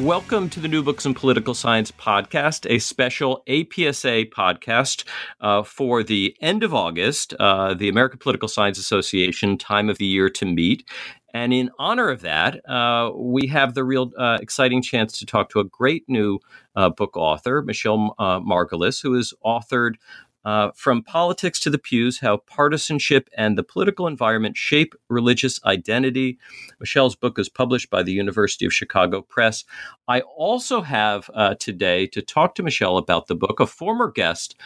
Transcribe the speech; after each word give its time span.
Welcome 0.00 0.48
to 0.48 0.58
the 0.58 0.68
New 0.68 0.82
Books 0.82 1.04
in 1.04 1.12
Political 1.12 1.52
Science 1.52 1.92
podcast, 1.92 2.66
a 2.68 2.78
special 2.78 3.42
APSA 3.46 4.30
podcast 4.30 5.04
uh, 5.42 5.62
for 5.62 6.02
the 6.02 6.34
end 6.40 6.62
of 6.62 6.72
August, 6.72 7.34
uh, 7.38 7.74
the 7.74 7.90
American 7.90 8.18
Political 8.18 8.48
Science 8.48 8.78
Association 8.78 9.58
time 9.58 9.90
of 9.90 9.98
the 9.98 10.06
year 10.06 10.30
to 10.30 10.46
meet. 10.46 10.88
And 11.34 11.52
in 11.52 11.70
honor 11.78 12.08
of 12.08 12.22
that, 12.22 12.66
uh, 12.68 13.10
we 13.14 13.46
have 13.48 13.74
the 13.74 13.84
real 13.84 14.12
uh, 14.18 14.38
exciting 14.40 14.80
chance 14.80 15.18
to 15.18 15.26
talk 15.26 15.50
to 15.50 15.60
a 15.60 15.64
great 15.64 16.04
new 16.08 16.40
uh, 16.74 16.88
book 16.88 17.14
author, 17.14 17.60
Michele 17.60 18.14
uh, 18.18 18.40
Margolis, 18.40 19.02
who 19.02 19.12
has 19.12 19.34
authored 19.44 19.96
uh, 20.44 20.70
from 20.74 21.02
Politics 21.02 21.60
to 21.60 21.70
the 21.70 21.78
Pews 21.78 22.20
How 22.20 22.38
Partisanship 22.38 23.28
and 23.36 23.56
the 23.56 23.62
Political 23.62 24.06
Environment 24.06 24.56
Shape 24.56 24.94
Religious 25.08 25.62
Identity. 25.64 26.38
Michele's 26.80 27.14
book 27.14 27.38
is 27.38 27.48
published 27.48 27.90
by 27.90 28.02
the 28.02 28.12
University 28.12 28.66
of 28.66 28.72
Chicago 28.72 29.22
Press. 29.22 29.64
I 30.08 30.20
also 30.22 30.82
have 30.82 31.30
uh, 31.34 31.54
today 31.54 32.06
to 32.08 32.22
talk 32.22 32.54
to 32.56 32.62
Michele 32.62 32.96
about 32.96 33.26
the 33.26 33.34
book, 33.34 33.60
a 33.60 33.66
former 33.66 34.10
guest 34.10 34.56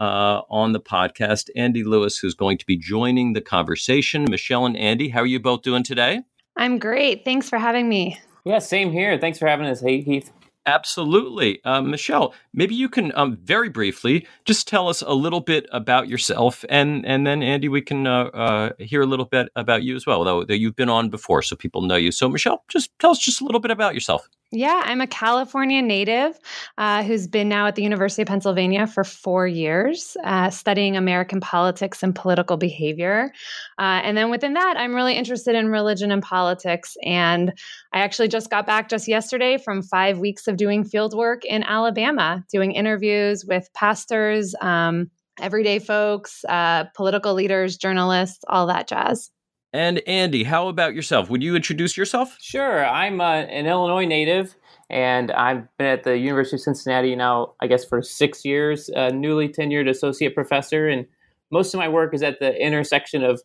uh, 0.00 0.42
on 0.48 0.72
the 0.72 0.80
podcast, 0.80 1.50
Andy 1.56 1.84
Lewis, 1.84 2.18
who's 2.18 2.34
going 2.34 2.58
to 2.58 2.66
be 2.66 2.76
joining 2.76 3.32
the 3.32 3.40
conversation. 3.40 4.24
Michele 4.28 4.66
and 4.66 4.76
Andy, 4.76 5.08
how 5.08 5.20
are 5.20 5.26
you 5.26 5.40
both 5.40 5.62
doing 5.62 5.82
today? 5.82 6.22
I'm 6.56 6.78
great. 6.78 7.24
Thanks 7.24 7.48
for 7.48 7.58
having 7.58 7.88
me. 7.88 8.18
Yeah, 8.44 8.60
same 8.60 8.92
here. 8.92 9.18
Thanks 9.18 9.38
for 9.38 9.46
having 9.46 9.66
us, 9.66 9.80
hey, 9.80 10.00
Heath. 10.00 10.30
Absolutely. 10.66 11.60
Uh, 11.64 11.80
Michele, 11.80 12.34
maybe 12.52 12.74
you 12.74 12.88
can 12.88 13.12
um, 13.16 13.36
very 13.44 13.68
briefly 13.68 14.26
just 14.44 14.66
tell 14.68 14.88
us 14.88 15.00
a 15.02 15.12
little 15.12 15.40
bit 15.40 15.66
about 15.72 16.08
yourself, 16.08 16.64
and, 16.68 17.06
and 17.06 17.26
then, 17.26 17.42
Andy, 17.42 17.68
we 17.68 17.80
can 17.80 18.06
uh, 18.06 18.24
uh, 18.26 18.70
hear 18.80 19.00
a 19.02 19.06
little 19.06 19.26
bit 19.26 19.48
about 19.56 19.84
you 19.84 19.94
as 19.96 20.06
well, 20.06 20.24
though 20.24 20.44
you've 20.48 20.76
been 20.76 20.88
on 20.88 21.08
before, 21.08 21.42
so 21.42 21.56
people 21.56 21.82
know 21.82 21.96
you. 21.96 22.10
So, 22.12 22.28
Michele, 22.28 22.64
just 22.68 22.90
tell 22.98 23.12
us 23.12 23.18
just 23.20 23.40
a 23.40 23.44
little 23.44 23.60
bit 23.60 23.70
about 23.70 23.94
yourself. 23.94 24.28
Yeah, 24.52 24.80
I'm 24.84 25.00
a 25.00 25.08
California 25.08 25.82
native 25.82 26.38
uh, 26.78 27.02
who's 27.02 27.26
been 27.26 27.48
now 27.48 27.66
at 27.66 27.74
the 27.74 27.82
University 27.82 28.22
of 28.22 28.28
Pennsylvania 28.28 28.86
for 28.86 29.02
four 29.02 29.48
years, 29.48 30.16
uh, 30.22 30.50
studying 30.50 30.96
American 30.96 31.40
politics 31.40 32.00
and 32.00 32.14
political 32.14 32.56
behavior. 32.56 33.32
Uh, 33.76 34.00
and 34.04 34.16
then 34.16 34.30
within 34.30 34.52
that, 34.52 34.76
I'm 34.76 34.94
really 34.94 35.14
interested 35.14 35.56
in 35.56 35.68
religion 35.68 36.12
and 36.12 36.22
politics. 36.22 36.96
And 37.02 37.52
I 37.92 37.98
actually 38.00 38.28
just 38.28 38.48
got 38.48 38.66
back 38.66 38.88
just 38.88 39.08
yesterday 39.08 39.58
from 39.58 39.82
five 39.82 40.20
weeks 40.20 40.46
of 40.46 40.56
doing 40.56 40.84
field 40.84 41.12
work 41.12 41.44
in 41.44 41.64
Alabama, 41.64 42.44
doing 42.52 42.70
interviews 42.70 43.44
with 43.44 43.68
pastors, 43.74 44.54
um, 44.60 45.10
everyday 45.40 45.80
folks, 45.80 46.44
uh, 46.48 46.84
political 46.94 47.34
leaders, 47.34 47.76
journalists, 47.76 48.44
all 48.46 48.68
that 48.68 48.88
jazz. 48.88 49.28
And 49.76 50.00
Andy, 50.06 50.42
how 50.42 50.68
about 50.68 50.94
yourself? 50.94 51.28
Would 51.28 51.42
you 51.42 51.54
introduce 51.54 51.98
yourself? 51.98 52.34
Sure. 52.40 52.86
I'm 52.86 53.20
uh, 53.20 53.42
an 53.42 53.66
Illinois 53.66 54.06
native, 54.06 54.56
and 54.88 55.30
I've 55.30 55.68
been 55.76 55.88
at 55.88 56.02
the 56.02 56.16
University 56.16 56.56
of 56.56 56.62
Cincinnati 56.62 57.14
now, 57.14 57.52
I 57.60 57.66
guess, 57.66 57.84
for 57.84 58.00
six 58.00 58.42
years, 58.42 58.88
a 58.88 59.12
newly 59.12 59.50
tenured 59.50 59.86
associate 59.86 60.34
professor. 60.34 60.88
And 60.88 61.04
most 61.50 61.74
of 61.74 61.78
my 61.78 61.88
work 61.88 62.14
is 62.14 62.22
at 62.22 62.40
the 62.40 62.58
intersection 62.58 63.22
of 63.22 63.42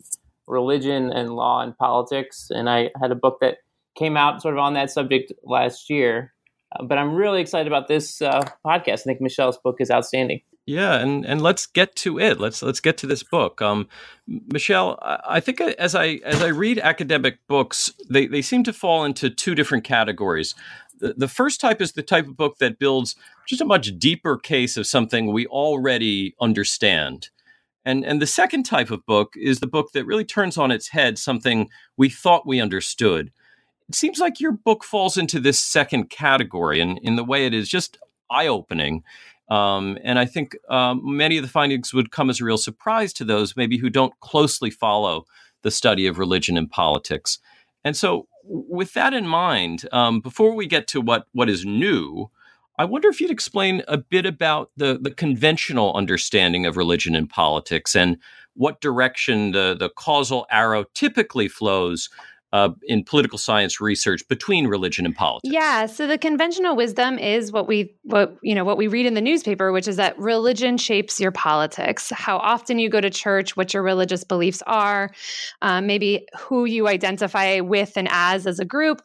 religion 0.48 1.12
and 1.12 1.36
law 1.36 1.64
and 1.64 1.78
politics. 1.78 2.48
And 2.50 2.70
I 2.70 2.92
had 3.02 3.12
a 3.12 3.16
book 3.16 3.40
that 3.42 3.58
came 3.98 4.16
out 4.16 4.42
sort 4.42 4.54
of 4.54 4.60
on 4.60 4.74
that 4.76 4.90
subject 4.90 5.34
last 5.44 5.90
year. 5.90 6.34
Uh, 6.74 6.86
but 6.86 6.98
I'm 6.98 7.14
really 7.14 7.42
excited 7.42 7.68
about 7.68 7.90
this 7.90 8.22
uh, 8.22 8.50
podcast. 8.66 9.02
I 9.02 9.04
think 9.04 9.20
Michele's 9.20 9.58
book 9.58 9.82
is 9.82 9.92
outstanding. 9.92 10.40
Yeah, 10.68 10.96
and 10.96 11.26
and 11.26 11.42
let's 11.42 11.66
get 11.66 11.96
to 11.98 12.20
it. 12.20 12.40
Let's 12.40 12.62
let's 12.62 12.80
get 12.80 12.98
to 13.00 13.08
this 13.08 13.24
book. 13.24 13.62
Um, 13.62 13.88
Michele, 14.28 14.98
I 15.02 15.40
think 15.40 15.60
as 15.60 15.96
I 15.96 16.20
as 16.24 16.42
I 16.44 16.48
read 16.50 16.78
academic 16.80 17.40
books, 17.48 17.92
they 18.10 18.28
they 18.28 18.42
seem 18.44 18.64
to 18.66 18.74
fall 18.74 19.04
into 19.04 19.30
two 19.30 19.56
different 19.56 19.84
categories. 19.84 20.54
The, 21.00 21.16
the 21.18 21.28
first 21.28 21.60
type 21.60 21.82
is 21.82 21.94
the 21.94 22.04
type 22.04 22.28
of 22.28 22.38
book 22.38 22.60
that 22.60 22.78
builds 22.78 23.16
just 23.48 23.62
a 23.62 23.66
much 23.66 23.98
deeper 23.98 24.38
case 24.38 24.78
of 24.78 24.86
something 24.86 25.32
we 25.34 25.48
already 25.48 26.36
understand. 26.40 27.30
And 27.84 28.06
and 28.06 28.22
the 28.22 28.28
second 28.28 28.64
type 28.64 28.92
of 28.92 29.06
book 29.08 29.34
is 29.36 29.60
the 29.60 29.68
book 29.68 29.92
that 29.94 30.06
really 30.06 30.26
turns 30.26 30.58
on 30.60 30.70
its 30.70 30.90
head 30.90 31.18
something 31.18 31.70
we 31.98 32.08
thought 32.08 32.46
we 32.46 32.62
understood. 32.62 33.32
It 33.90 33.96
seems 33.96 34.20
like 34.20 34.40
your 34.40 34.52
book 34.52 34.84
falls 34.84 35.18
into 35.18 35.40
this 35.40 35.60
second 35.60 36.12
category, 36.12 36.80
and 36.80 37.00
in 37.00 37.16
the 37.16 37.24
way 37.24 37.48
it 37.48 37.54
is 37.54 37.68
just 37.68 37.98
eye 38.30 38.48
opening 38.48 39.04
um, 39.52 39.98
and 40.02 40.18
I 40.18 40.26
think 40.26 40.56
um, 40.70 41.02
many 41.04 41.38
of 41.38 41.44
the 41.44 41.50
findings 41.50 41.94
would 41.94 42.10
come 42.10 42.30
as 42.30 42.40
a 42.40 42.46
real 42.46 42.58
surprise 42.58 43.12
to 43.14 43.26
those 43.26 43.58
maybe 43.58 43.78
who 43.78 43.90
don't 43.90 44.18
closely 44.22 44.70
follow 44.72 45.26
the 45.62 45.72
study 45.72 46.08
of 46.08 46.18
religion 46.18 46.58
and 46.58 46.72
politics. 46.72 47.38
And 47.84 47.98
so, 47.98 48.28
with 48.46 48.94
that 48.94 49.14
in 49.14 49.28
mind, 49.28 49.90
um, 49.92 50.22
before 50.22 50.56
we 50.56 50.68
get 50.68 50.88
to 50.88 51.02
what 51.02 51.28
what 51.34 51.50
is 51.50 51.66
new, 51.66 52.32
I 52.80 52.86
wonder 52.86 53.10
if 53.10 53.20
you'd 53.20 53.30
explain 53.30 53.84
a 53.90 53.98
bit 53.98 54.26
about 54.26 54.72
the 54.78 54.98
the 55.00 55.12
conventional 55.12 55.94
understanding 55.96 56.66
of 56.66 56.78
religion 56.78 57.14
and 57.14 57.30
politics 57.30 57.94
and 57.94 58.18
what 58.54 58.80
direction 58.80 59.52
the 59.52 59.76
the 59.78 59.90
causal 59.90 60.48
arrow 60.50 60.86
typically 60.94 61.50
flows 61.50 62.10
uh, 62.54 62.70
in 62.84 63.04
political 63.04 63.38
science 63.38 63.80
research 63.80 64.28
between 64.28 64.68
religion 64.68 65.06
and 65.06 65.16
politics. 65.16 65.52
Yeah, 65.52 65.86
so 65.86 66.08
the 66.08 66.18
conventional 66.18 66.76
wisdom 66.76 67.18
is 67.18 67.52
what 67.52 67.68
we 67.68 67.96
what 68.04 68.36
you 68.42 68.56
know 68.56 68.64
what 68.64 68.78
we 68.78 68.88
read 68.88 69.06
in 69.06 69.14
the 69.14 69.22
newspaper, 69.22 69.72
which 69.72 69.88
is 69.88 69.96
that 69.96 70.18
religion 70.20 70.78
shapes 70.78 71.20
your 71.20 71.32
politics. 71.32 72.12
How 72.14 72.38
often 72.38 72.80
you 72.80 72.90
go 72.90 73.02
to 73.02 73.10
church, 73.10 73.56
what 73.56 73.74
your 73.74 73.84
religious 73.84 74.24
beliefs 74.24 74.62
are, 74.68 75.12
um, 75.62 75.88
maybe 75.88 76.28
who 76.38 76.66
you 76.66 76.88
identify 76.88 77.60
with 77.60 77.94
and 77.96 78.08
as 78.12 78.48
as 78.48 78.60
a 78.60 78.66
group, 78.66 79.02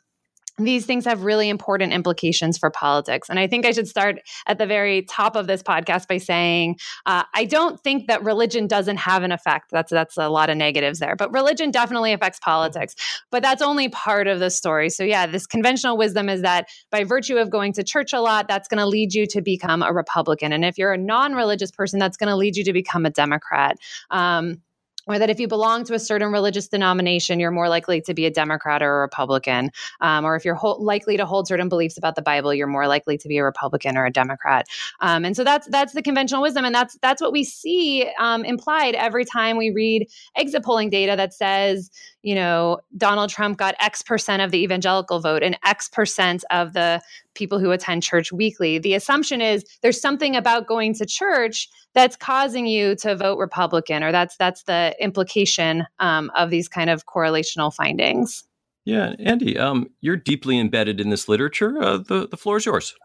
these 0.59 0.87
things 0.87 1.05
have 1.05 1.23
really 1.23 1.49
important 1.49 1.93
implications 1.93 2.57
for 2.57 2.71
politics. 2.71 3.29
And 3.29 3.39
I 3.39 3.47
think 3.47 3.67
I 3.67 3.73
should 3.73 3.89
start 3.89 4.21
at 4.47 4.59
the 4.59 4.67
very 4.67 5.03
top 5.03 5.37
of 5.37 5.47
this 5.47 5.63
podcast 5.63 6.09
by 6.09 6.19
saying 6.19 6.79
uh, 7.05 7.25
I 7.35 7.45
don't 7.45 7.81
think 7.81 8.07
that 8.07 8.23
religion 8.25 8.67
doesn't 8.67 8.97
have 8.97 9.23
an 9.23 9.33
effect. 9.33 9.71
That's 9.71 9.91
that's 9.91 10.17
a 10.17 10.29
lot 10.29 10.49
of 10.49 10.57
negatives 10.57 10.99
there, 10.99 11.17
but 11.17 11.33
religion 11.33 11.71
definitely 11.71 12.13
affects 12.13 12.39
politics. 12.41 12.95
But 13.31 13.43
that's 13.43 13.63
only 13.63 13.89
part 13.89 14.27
of 14.27 14.41
the 14.41 14.51
story. 14.51 14.89
So 14.91 15.05
yeah, 15.05 15.27
this 15.27 15.47
conventional 15.47 15.97
wisdom 15.97 16.29
is 16.29 16.43
that 16.43 16.69
by 16.91 17.05
virtue 17.05 17.37
of 17.37 17.51
going 17.51 17.73
to 17.75 17.85
church 17.85 18.13
a 18.13 18.21
lot, 18.21 18.49
that's 18.49 18.69
going 18.69 18.79
to 18.79 18.87
lead 18.87 19.15
you 19.15 19.27
to 19.29 19.43
become 19.43 19.83
a 19.83 19.93
Republican, 19.93 20.53
and 20.53 20.65
if 20.65 20.79
you're 20.79 20.93
a 20.93 20.99
non-religious 20.99 21.71
person, 21.71 21.99
that's 21.99 22.17
going 22.17 22.29
to 22.29 22.37
lead 22.37 22.57
you 22.57 22.65
to 22.65 22.73
become 22.73 23.05
a 23.05 23.11
Democrat. 23.11 23.77
Um, 24.11 24.63
or 25.07 25.19
that 25.19 25.31
if 25.31 25.39
you 25.39 25.49
belong 25.49 25.85
to 25.85 25.95
a 25.95 25.99
certain 25.99 26.33
religious 26.33 26.69
denomination, 26.69 27.41
you're 27.41 27.51
more 27.51 27.69
likely 27.69 28.01
to 28.03 28.15
be 28.15 28.27
a 28.27 28.31
Democrat 28.31 28.83
or 28.83 28.99
a 28.99 29.01
Republican. 29.01 29.71
Um, 30.01 30.25
or 30.25 30.37
if 30.37 30.45
you're 30.45 30.55
ho- 30.55 30.79
likely 30.81 31.17
to 31.17 31.25
hold 31.25 31.47
certain 31.47 31.69
beliefs 31.69 31.97
about 31.97 32.17
the 32.17 32.23
Bible, 32.23 32.53
you're 32.53 32.67
more 32.67 32.87
likely 32.87 33.17
to 33.19 33.29
be 33.29 33.39
a 33.39 33.45
Republican 33.45 33.97
or 33.97 34.05
a 34.05 34.11
Democrat. 34.11 34.67
Um, 35.01 35.25
and 35.25 35.37
so 35.37 35.45
that's 35.45 35.67
that's 35.69 35.93
the 35.93 36.03
conventional 36.03 36.43
wisdom, 36.43 36.65
and 36.65 36.75
that's 36.75 36.97
that's 37.03 37.23
what 37.23 37.33
we 37.33 37.45
see 37.45 38.09
um, 38.19 38.45
implied 38.45 38.95
every 38.95 39.25
time 39.25 39.57
we 39.57 39.71
read 39.71 40.09
exit 40.37 40.65
polling 40.65 40.91
data 40.91 41.15
that 41.17 41.33
says, 41.35 41.91
you 42.27 42.35
know, 42.35 42.81
Donald 42.97 43.31
Trump 43.31 43.57
got 43.57 43.77
X 43.79 44.03
percent 44.03 44.43
of 44.43 44.51
the 44.51 44.59
evangelical 44.59 45.21
vote 45.21 45.45
and 45.45 45.57
X 45.65 45.89
percent 45.89 46.43
of 46.51 46.73
the 46.73 47.01
people 47.35 47.61
who 47.61 47.71
attend 47.71 48.03
church 48.03 48.33
weekly. 48.33 48.81
The 48.81 48.95
assumption 48.95 49.41
is 49.41 49.65
there's 49.83 50.01
something 50.01 50.35
about 50.35 50.67
going 50.67 50.93
to 50.95 51.07
church 51.07 51.69
that's 51.95 52.17
causing 52.17 52.67
you 52.67 52.97
to 52.97 53.15
vote 53.15 53.39
Republican, 53.39 54.03
or 54.03 54.11
that's 54.11 54.37
that's 54.39 54.65
the 54.65 54.97
implication 54.99 55.87
um, 56.01 56.33
of 56.35 56.51
these 56.51 56.69
kind 56.69 56.91
of 56.91 57.07
correlational 57.07 57.73
findings. 57.73 58.43
Yeah, 58.85 59.15
Andy, 59.21 59.57
um, 59.57 59.89
you're 60.01 60.17
deeply 60.17 60.59
embedded 60.59 61.01
in 61.01 61.11
this 61.11 61.29
literature. 61.29 61.81
Uh, 61.81 61.99
the 61.99 62.27
the 62.27 62.37
floor 62.37 62.57
is 62.57 62.67
yours. 62.67 62.97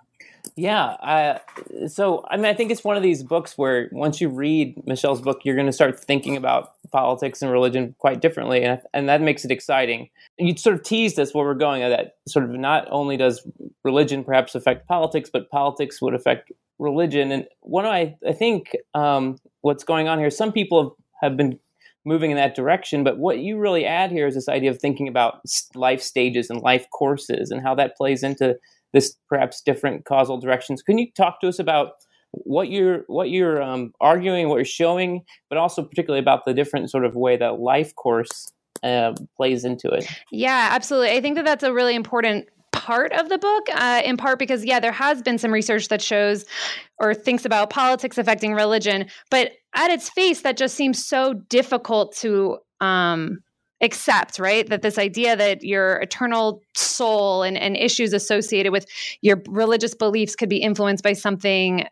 Yeah. 0.56 0.84
Uh, 0.84 1.40
so, 1.88 2.26
I 2.30 2.38
mean, 2.38 2.46
I 2.46 2.54
think 2.54 2.72
it's 2.72 2.84
one 2.84 2.98
of 2.98 3.04
these 3.04 3.24
books 3.24 3.58
where 3.58 3.90
once 3.92 4.20
you 4.20 4.30
read 4.30 4.86
Michele's 4.86 5.22
book, 5.22 5.42
you're 5.44 5.56
going 5.56 5.68
to 5.68 5.74
start 5.74 6.00
thinking 6.00 6.36
about 6.36 6.74
politics 6.92 7.42
and 7.42 7.52
religion 7.52 7.96
quite 8.00 8.22
differently. 8.22 8.64
And, 8.64 8.82
and 8.94 9.08
that 9.10 9.22
makes 9.22 9.46
it 9.46 9.52
exciting. 9.52 10.10
You 10.38 10.56
sort 10.58 10.76
of 10.76 10.84
teased 10.84 11.20
us 11.20 11.34
where 11.34 11.46
we're 11.46 11.54
going 11.54 11.82
that 11.82 12.18
sort 12.28 12.46
of 12.46 12.52
not 12.52 12.88
only 12.92 13.18
does 13.18 13.46
religion 13.84 14.24
perhaps 14.24 14.56
affect 14.56 14.88
politics, 14.88 15.30
but 15.32 15.50
politics 15.50 16.02
would 16.02 16.14
affect 16.14 16.52
religion. 16.80 17.32
And 17.32 17.46
one 17.62 17.86
of 17.86 17.92
I, 17.92 18.18
I 18.28 18.34
think 18.34 18.76
um, 18.94 19.38
what's 19.62 19.84
going 19.84 20.08
on 20.08 20.20
here, 20.20 20.30
some 20.30 20.52
people 20.52 20.84
have, 21.22 21.32
have 21.32 21.38
been 21.38 21.60
moving 22.04 22.32
in 22.32 22.38
that 22.38 22.56
direction. 22.56 23.04
But 23.04 23.20
what 23.20 23.40
you 23.40 23.58
really 23.58 23.86
add 23.86 24.12
here 24.12 24.28
is 24.28 24.36
this 24.36 24.50
idea 24.50 24.72
of 24.72 24.80
thinking 24.80 25.08
about 25.08 25.42
life 25.76 26.02
stages 26.02 26.50
and 26.50 26.62
life 26.62 26.90
courses 26.90 27.52
and 27.52 27.62
how 27.62 27.76
that 27.76 27.96
plays 27.96 28.24
into 28.24 28.58
this 28.94 29.16
perhaps 29.30 29.62
different 29.62 30.06
causal 30.06 30.40
directions. 30.40 30.82
Can 30.82 30.98
you 30.98 31.12
talk 31.12 31.40
to 31.42 31.48
us 31.48 31.60
about 31.60 31.94
what 32.32 32.70
you're 32.70 33.04
what 33.08 33.30
you're 33.30 33.62
um, 33.62 33.94
arguing, 34.00 34.50
what 34.50 34.56
you're 34.56 34.66
showing, 34.66 35.24
but 35.50 35.58
also 35.58 35.84
particularly 35.84 36.22
about 36.22 36.46
the 36.46 36.54
different 36.54 36.90
sort 36.90 37.06
of 37.06 37.16
way 37.16 37.38
that 37.38 37.60
life 37.60 37.96
course 37.96 38.52
uh, 38.84 39.14
plays 39.38 39.66
into 39.66 39.90
it? 39.90 40.06
Yeah, 40.32 40.70
absolutely. 40.72 41.12
I 41.12 41.22
think 41.22 41.36
that 41.36 41.46
that's 41.46 41.64
a 41.64 41.74
really 41.74 41.96
important 41.96 42.48
part 42.72 43.12
of 43.14 43.30
the 43.30 43.38
book, 43.38 43.68
uh, 43.74 44.02
in 44.04 44.18
part 44.18 44.40
because, 44.40 44.66
yeah, 44.66 44.80
there 44.80 44.92
has 44.92 45.22
been 45.22 45.38
some 45.38 45.52
research 45.52 45.90
that 45.90 46.02
shows 46.02 46.46
or 47.00 47.14
thinks 47.14 47.46
about 47.46 47.70
politics 47.70 48.18
affecting 48.18 48.54
religion, 48.54 49.06
but 49.30 49.52
at 49.76 49.92
its 49.92 50.10
face, 50.10 50.42
that 50.42 50.58
just 50.58 50.76
seems 50.76 51.06
so 51.06 51.34
difficult 51.50 52.16
to 52.18 52.58
um, 52.80 53.40
accept, 53.82 54.40
right? 54.40 54.68
That 54.70 54.82
this 54.82 54.98
idea 54.98 55.36
that 55.36 55.64
your 55.64 55.98
eternal 55.98 56.62
soul 56.76 57.44
and, 57.44 57.58
and 57.58 57.76
issues 57.76 58.14
associated 58.14 58.72
with 58.72 58.86
your 59.22 59.42
religious 59.48 59.96
beliefs 59.96 60.36
could 60.36 60.50
be 60.50 60.58
influenced 60.58 61.04
by 61.04 61.14
something 61.14 61.88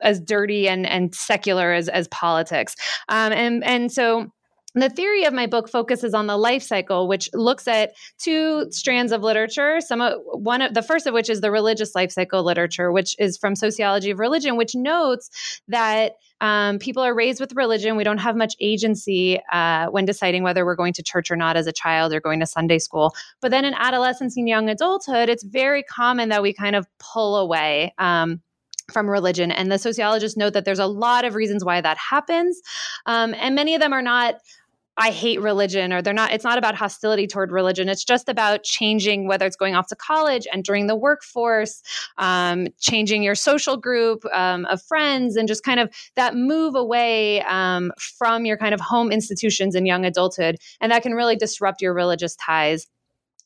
as 0.00 0.20
dirty 0.20 0.68
and, 0.68 0.86
and 0.86 1.14
secular 1.14 1.72
as, 1.72 1.88
as 1.88 2.08
politics. 2.08 2.76
Um, 3.08 3.32
and, 3.32 3.64
and 3.64 3.92
so 3.92 4.30
the 4.74 4.90
theory 4.90 5.24
of 5.24 5.32
my 5.32 5.46
book 5.46 5.68
focuses 5.68 6.14
on 6.14 6.26
the 6.26 6.36
life 6.36 6.62
cycle, 6.62 7.08
which 7.08 7.30
looks 7.32 7.66
at 7.66 7.94
two 8.18 8.66
strands 8.70 9.12
of 9.12 9.22
literature. 9.22 9.80
Some 9.80 10.00
of, 10.00 10.14
one 10.24 10.60
of 10.60 10.74
the 10.74 10.82
first 10.82 11.06
of 11.06 11.14
which 11.14 11.30
is 11.30 11.40
the 11.40 11.50
religious 11.50 11.94
life 11.94 12.12
cycle 12.12 12.42
literature, 12.42 12.92
which 12.92 13.16
is 13.18 13.38
from 13.38 13.56
sociology 13.56 14.10
of 14.10 14.18
religion, 14.18 14.56
which 14.56 14.74
notes 14.74 15.60
that 15.68 16.12
um, 16.40 16.78
people 16.78 17.02
are 17.02 17.14
raised 17.14 17.40
with 17.40 17.52
religion. 17.54 17.96
We 17.96 18.04
don't 18.04 18.18
have 18.18 18.36
much 18.36 18.54
agency 18.60 19.40
uh, 19.52 19.86
when 19.86 20.04
deciding 20.04 20.42
whether 20.42 20.64
we're 20.64 20.76
going 20.76 20.92
to 20.94 21.02
church 21.02 21.30
or 21.30 21.36
not 21.36 21.56
as 21.56 21.66
a 21.66 21.72
child 21.72 22.12
or 22.12 22.20
going 22.20 22.40
to 22.40 22.46
Sunday 22.46 22.78
school. 22.78 23.14
But 23.40 23.50
then 23.50 23.64
in 23.64 23.74
adolescence 23.74 24.36
and 24.36 24.48
young 24.48 24.68
adulthood, 24.68 25.28
it's 25.28 25.42
very 25.42 25.82
common 25.82 26.28
that 26.28 26.42
we 26.42 26.52
kind 26.52 26.76
of 26.76 26.86
pull 26.98 27.36
away. 27.36 27.94
Um, 27.98 28.40
from 28.90 29.08
religion. 29.08 29.50
And 29.50 29.70
the 29.70 29.78
sociologists 29.78 30.36
note 30.36 30.52
that 30.54 30.64
there's 30.64 30.78
a 30.78 30.86
lot 30.86 31.24
of 31.24 31.34
reasons 31.34 31.64
why 31.64 31.80
that 31.80 31.98
happens. 31.98 32.60
Um, 33.06 33.34
and 33.34 33.54
many 33.54 33.74
of 33.74 33.80
them 33.80 33.92
are 33.92 34.02
not 34.02 34.36
I 35.00 35.12
hate 35.12 35.40
religion 35.40 35.92
or 35.92 36.02
they're 36.02 36.12
not 36.12 36.32
it's 36.32 36.42
not 36.42 36.58
about 36.58 36.74
hostility 36.74 37.28
toward 37.28 37.52
religion 37.52 37.88
it's 37.88 38.04
just 38.04 38.28
about 38.28 38.64
changing 38.64 39.28
whether 39.28 39.46
it's 39.46 39.54
going 39.54 39.76
off 39.76 39.86
to 39.86 39.96
college 39.96 40.46
entering 40.52 40.88
the 40.88 40.96
workforce 40.96 41.82
um, 42.18 42.66
changing 42.80 43.22
your 43.22 43.36
social 43.36 43.76
group 43.76 44.24
um, 44.34 44.64
of 44.66 44.82
friends 44.82 45.36
and 45.36 45.46
just 45.46 45.62
kind 45.62 45.78
of 45.78 45.88
that 46.16 46.34
move 46.34 46.74
away 46.74 47.42
um, 47.42 47.92
from 48.00 48.44
your 48.44 48.56
kind 48.56 48.74
of 48.74 48.80
home 48.80 49.12
institutions 49.12 49.76
in 49.76 49.86
young 49.86 50.04
adulthood 50.04 50.56
and 50.80 50.90
that 50.90 51.02
can 51.02 51.14
really 51.14 51.36
disrupt 51.36 51.80
your 51.80 51.94
religious 51.94 52.34
ties 52.34 52.88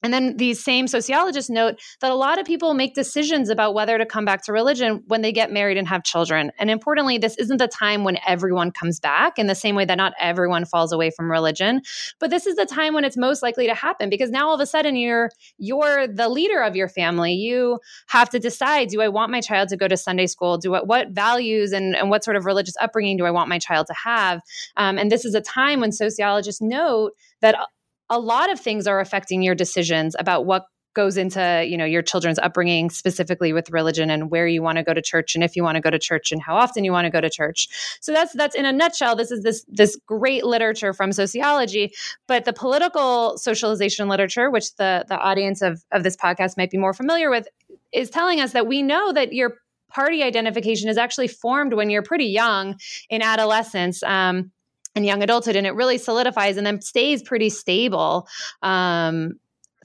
and 0.03 0.13
then 0.13 0.37
these 0.37 0.63
same 0.63 0.87
sociologists 0.87 1.51
note 1.51 1.81
that 2.01 2.11
a 2.11 2.15
lot 2.15 2.39
of 2.39 2.47
people 2.47 2.75
make 2.75 2.95
decisions 2.95 3.49
about 3.49 3.75
whether 3.75 3.99
to 3.99 4.07
come 4.07 4.25
back 4.25 4.43
to 4.45 4.53
religion 4.53 5.03
when 5.07 5.23
they 5.23 5.33
get 5.33 5.53
married 5.53 5.77
and 5.77 5.87
have 5.89 6.03
children. 6.03 6.51
And 6.59 6.71
importantly, 6.71 7.19
this 7.19 7.37
isn't 7.39 7.59
the 7.59 7.69
time 7.69 8.05
when 8.05 8.19
everyone 8.27 8.73
comes 8.73 8.99
back 8.99 9.39
in 9.39 9.47
the 9.47 9.55
same 9.55 9.75
way 9.75 9.85
that 9.85 9.97
not 9.97 10.13
everyone 10.21 10.65
falls 10.65 10.93
away 10.93 11.11
from 11.11 11.31
religion, 11.31 11.83
but 12.19 12.31
this 12.31 12.47
is 12.47 12.57
the 12.57 12.67
time 12.67 12.95
when 12.95 13.05
it's 13.05 13.17
most 13.17 13.43
likely 13.43 13.67
to 13.67 13.75
happen 13.75 14.11
because 14.11 14.31
now 14.31 14.49
all 14.49 14.55
of 14.55 14.61
a 14.61 14.67
sudden 14.67 14.97
you're 14.97 15.31
you're 15.59 16.07
the 16.07 16.29
leader 16.29 16.63
of 16.63 16.77
your 16.77 16.89
family. 16.89 17.35
You 17.35 17.79
have 18.09 18.31
to 18.31 18.39
decide, 18.39 18.89
do 18.89 19.01
I 19.01 19.09
want 19.09 19.31
my 19.31 19.41
child 19.41 19.69
to 19.69 19.77
go 19.77 19.89
to 19.89 19.97
Sunday 19.97 20.27
school? 20.27 20.59
Do 20.59 20.75
I, 20.75 20.83
what 20.83 21.11
values 21.11 21.73
and, 21.73 21.95
and 21.97 22.11
what 22.11 22.25
sort 22.25 22.37
of 22.37 22.45
religious 22.45 22.75
upbringing 22.81 23.17
do 23.17 23.25
I 23.25 23.31
want 23.31 23.49
my 23.49 23.59
child 23.59 23.87
to 23.87 23.95
have? 23.95 24.41
Um, 24.77 24.99
and 24.99 25.11
this 25.11 25.25
is 25.25 25.35
a 25.35 25.41
time 25.41 25.81
when 25.81 25.93
sociologists 25.93 26.61
note 26.61 27.13
that 27.41 27.57
a 28.13 28.21
lot 28.21 28.53
of 28.53 28.61
things 28.61 28.87
are 28.87 29.01
affecting 29.01 29.43
your 29.43 29.55
decisions 29.55 30.15
about 30.19 30.45
what 30.45 30.67
goes 30.95 31.17
into 31.17 31.65
you 31.67 31.79
know 31.79 31.87
your 31.87 32.03
children's 32.03 32.39
upbringing 32.39 32.91
specifically 32.91 33.55
with 33.55 33.71
religion 33.71 34.11
and 34.11 34.31
where 34.31 34.47
you 34.47 34.61
want 34.63 34.77
to 34.77 34.85
go 34.85 34.93
to 34.93 35.01
church 35.01 35.35
and 35.35 35.43
if 35.43 35.57
you 35.57 35.63
want 35.63 35.77
to 35.77 35.81
go 35.81 35.89
to 35.89 35.99
church 35.99 36.31
and 36.33 36.43
how 36.43 36.55
often 36.55 36.85
you 36.85 36.93
want 36.93 37.07
to 37.07 37.11
go 37.11 37.21
to 37.21 37.31
church. 37.31 37.97
So 38.03 38.13
that's 38.13 38.35
that's 38.35 38.55
in 38.55 38.67
a 38.67 38.73
nutshell 38.73 39.17
this 39.17 39.31
is 39.31 39.43
this 39.43 39.65
this 39.69 39.99
great 40.07 40.45
literature 40.45 40.93
from 40.93 41.13
sociology 41.13 41.93
but 42.27 42.45
the 42.45 42.53
political 42.53 43.39
socialization 43.39 44.09
literature 44.09 44.51
which 44.51 44.77
the 44.77 45.07
the 45.09 45.19
audience 45.19 45.63
of 45.63 45.83
of 45.91 46.03
this 46.03 46.17
podcast 46.17 46.59
might 46.59 46.71
be 46.71 46.79
more 46.79 46.93
familiar 46.93 47.31
with 47.31 47.49
is 47.93 48.11
telling 48.11 48.41
us 48.41 48.53
that 48.53 48.67
we 48.67 48.83
know 48.83 49.13
that 49.15 49.33
your 49.33 49.55
party 49.91 50.23
identification 50.23 50.89
is 50.89 50.99
actually 50.99 51.29
formed 51.29 51.75
when 51.75 51.91
you're 51.91 52.03
pretty 52.03 52.27
young 52.27 52.79
in 53.11 53.23
adolescence. 53.23 54.03
Um, 54.03 54.51
and 54.95 55.07
young 55.07 55.23
adulthood 55.23 55.57
and 55.57 55.67
it 55.67 55.75
really 55.75 55.99
solidifies 55.99 56.57
and 56.57 56.67
then 56.67 56.81
stays 56.81 57.23
pretty 57.23 57.51
stable 57.51 58.29
um, 58.63 59.35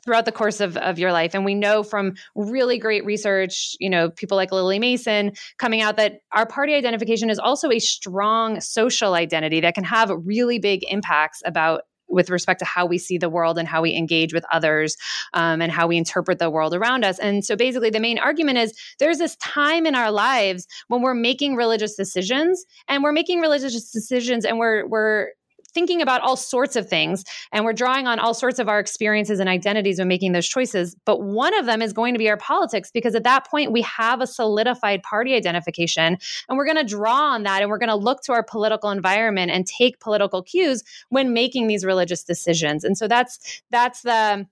throughout 0.04 0.26
the 0.26 0.32
course 0.32 0.62
of, 0.62 0.78
of 0.78 0.98
your 0.98 1.12
life. 1.12 1.34
And 1.34 1.44
we 1.44 1.54
know 1.54 1.84
from 1.84 2.14
really 2.36 2.78
great 2.78 3.06
research 3.06 3.76
you 3.80 3.90
know 3.90 4.10
people 4.10 4.38
like 4.38 4.52
lily 4.52 4.80
mason 4.80 5.34
coming 5.58 5.82
out 5.82 5.98
that 5.98 6.22
our 6.32 6.46
party 6.46 6.74
identification 6.74 7.30
is 7.30 7.40
also 7.40 7.70
a 7.72 7.80
strong 7.80 8.62
social 8.62 9.14
identity 9.14 9.60
that 9.62 9.76
can 9.76 9.84
have 9.84 10.12
really 10.24 10.60
big 10.60 10.84
impacts 10.90 11.42
about 11.46 11.82
with 12.08 12.30
respect 12.30 12.60
to 12.60 12.66
how 12.66 12.86
we 12.86 12.98
see 12.98 13.18
the 13.18 13.30
world 13.30 13.58
and 13.58 13.68
how 13.68 13.82
we 13.82 13.96
engage 13.96 14.34
with 14.34 14.46
others 14.52 14.96
um, 15.34 15.62
and 15.62 15.72
how 15.72 15.88
we 15.88 15.98
interpret 15.98 16.40
the 16.40 16.50
world 16.50 16.74
around 16.74 17.04
us. 17.04 17.20
And 17.20 17.44
so 17.44 17.56
basically, 17.56 17.90
the 17.90 18.00
main 18.00 18.20
argument 18.20 18.58
is 18.58 18.74
there's 19.00 19.18
this 19.18 19.36
time 19.38 19.86
in 19.86 19.96
our 19.96 20.12
lives 20.12 20.68
when 20.88 21.02
we're 21.02 21.14
making 21.14 21.56
religious 21.56 21.96
decisions 21.96 22.66
and 22.88 23.04
we're 23.04 23.12
making 23.12 23.40
religious 23.40 23.92
decisions 23.92 24.46
and 24.46 24.60
we're, 24.60 24.86
we're, 24.88 25.30
thinking 25.78 26.02
about 26.02 26.22
all 26.22 26.36
sorts 26.36 26.76
of 26.76 26.90
things 26.90 27.24
and 27.52 27.64
we're 27.64 27.72
drawing 27.72 28.08
on 28.08 28.18
all 28.18 28.34
sorts 28.34 28.58
of 28.58 28.68
our 28.68 28.80
experiences 28.80 29.40
and 29.40 29.48
identities 29.48 30.00
when 30.00 30.08
making 30.08 30.32
those 30.32 30.48
choices. 30.48 30.96
But 31.06 31.22
one 31.22 31.54
of 31.54 31.68
them 31.68 31.84
is 31.84 31.94
going 31.94 32.16
to 32.16 32.18
be 32.18 32.28
our 32.32 32.38
politics 32.38 32.90
because 32.90 33.14
at 33.14 33.24
that 33.26 33.48
point 33.48 33.72
we 33.72 33.84
have 33.84 34.20
a 34.20 34.26
solidified 34.26 35.04
party 35.04 35.36
identification 35.36 36.18
and 36.50 36.58
we're 36.58 36.66
going 36.66 36.78
to 36.78 36.84
draw 36.84 37.34
on 37.34 37.44
that 37.44 37.62
and 37.62 37.70
we're 37.70 37.78
going 37.78 37.90
to 37.90 37.96
look 37.96 38.24
to 38.24 38.32
our 38.32 38.42
political 38.42 38.90
environment 38.90 39.52
and 39.52 39.68
take 39.68 40.00
political 40.00 40.42
cues 40.42 40.84
when 41.10 41.32
making 41.32 41.68
these 41.68 41.86
religious 41.86 42.24
decisions. 42.24 42.84
And 42.84 42.98
so 42.98 43.08
that's 43.08 43.62
that's 43.70 44.02
the 44.02 44.48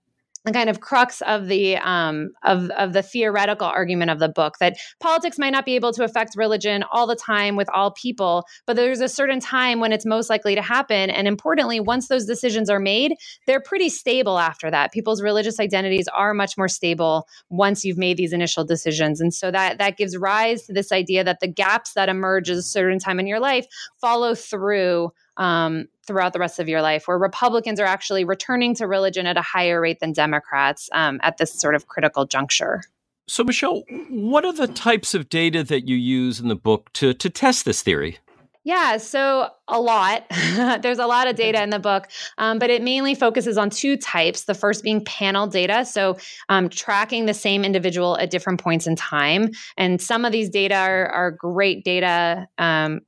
the 0.45 0.51
kind 0.51 0.69
of 0.69 0.79
crux 0.79 1.21
of 1.21 1.47
the 1.47 1.77
um, 1.77 2.29
of 2.43 2.69
of 2.71 2.93
the 2.93 3.01
theoretical 3.01 3.67
argument 3.67 4.11
of 4.11 4.19
the 4.19 4.29
book 4.29 4.55
that 4.59 4.77
politics 4.99 5.39
might 5.39 5.49
not 5.49 5.65
be 5.65 5.75
able 5.75 5.91
to 5.93 6.03
affect 6.03 6.35
religion 6.35 6.83
all 6.91 7.07
the 7.07 7.15
time 7.15 7.55
with 7.55 7.67
all 7.73 7.91
people, 7.91 8.45
but 8.65 8.75
there's 8.75 9.01
a 9.01 9.09
certain 9.09 9.39
time 9.39 9.79
when 9.79 9.91
it's 9.91 10.05
most 10.05 10.29
likely 10.29 10.55
to 10.55 10.61
happen. 10.61 11.09
And 11.09 11.27
importantly, 11.27 11.79
once 11.79 12.07
those 12.07 12.25
decisions 12.25 12.69
are 12.69 12.79
made, 12.79 13.15
they're 13.47 13.59
pretty 13.59 13.89
stable 13.89 14.37
after 14.37 14.69
that. 14.69 14.91
People's 14.91 15.21
religious 15.21 15.59
identities 15.59 16.07
are 16.09 16.33
much 16.33 16.57
more 16.57 16.67
stable 16.67 17.27
once 17.49 17.83
you've 17.83 17.97
made 17.97 18.17
these 18.17 18.33
initial 18.33 18.63
decisions, 18.63 19.19
and 19.19 19.33
so 19.33 19.51
that 19.51 19.79
that 19.79 19.97
gives 19.97 20.15
rise 20.15 20.63
to 20.63 20.73
this 20.73 20.91
idea 20.91 21.23
that 21.23 21.39
the 21.39 21.47
gaps 21.47 21.93
that 21.93 22.09
emerge 22.09 22.49
at 22.49 22.57
a 22.57 22.61
certain 22.61 22.99
time 22.99 23.19
in 23.19 23.27
your 23.27 23.39
life 23.39 23.65
follow 23.99 24.35
through 24.35 25.11
um, 25.37 25.87
throughout 26.05 26.33
the 26.33 26.39
rest 26.39 26.59
of 26.59 26.69
your 26.69 26.81
life, 26.81 27.07
where 27.07 27.17
Republicans 27.17 27.79
are 27.79 27.85
actually 27.85 28.23
returning 28.23 28.75
to 28.75 28.87
religion 28.87 29.25
at 29.25 29.37
a 29.37 29.41
higher 29.41 29.81
rate 29.81 29.99
than 29.99 30.13
Democrats 30.13 30.89
um, 30.93 31.19
at 31.23 31.37
this 31.37 31.53
sort 31.53 31.75
of 31.75 31.87
critical 31.87 32.25
juncture. 32.25 32.81
So, 33.27 33.43
Michele, 33.43 33.83
what 34.09 34.45
are 34.45 34.53
the 34.53 34.67
types 34.67 35.15
of 35.15 35.29
data 35.29 35.63
that 35.63 35.87
you 35.87 35.95
use 35.95 36.39
in 36.39 36.47
the 36.47 36.55
book 36.55 36.91
to, 36.93 37.13
to 37.15 37.29
test 37.29 37.65
this 37.65 37.81
theory? 37.81 38.19
Yeah, 38.65 38.97
so 38.97 39.49
a 39.67 39.79
lot. 39.79 40.25
There's 40.81 40.97
a 40.97 41.05
lot 41.05 41.27
of 41.27 41.35
data 41.35 41.61
in 41.61 41.69
the 41.69 41.79
book, 41.79 42.07
um, 42.39 42.57
but 42.57 42.71
it 42.71 42.81
mainly 42.81 43.13
focuses 43.13 43.59
on 43.59 43.69
two 43.69 43.95
types. 43.95 44.45
The 44.45 44.55
first 44.55 44.83
being 44.83 45.05
panel 45.05 45.45
data, 45.45 45.85
so 45.85 46.17
um, 46.49 46.69
tracking 46.69 47.27
the 47.27 47.33
same 47.35 47.63
individual 47.63 48.17
at 48.17 48.31
different 48.31 48.59
points 48.59 48.87
in 48.87 48.95
time. 48.95 49.51
And 49.77 50.01
some 50.01 50.25
of 50.25 50.31
these 50.31 50.49
data 50.49 50.75
are, 50.75 51.07
are 51.09 51.31
great 51.31 51.83
data 51.83 52.47
um, 52.57 53.01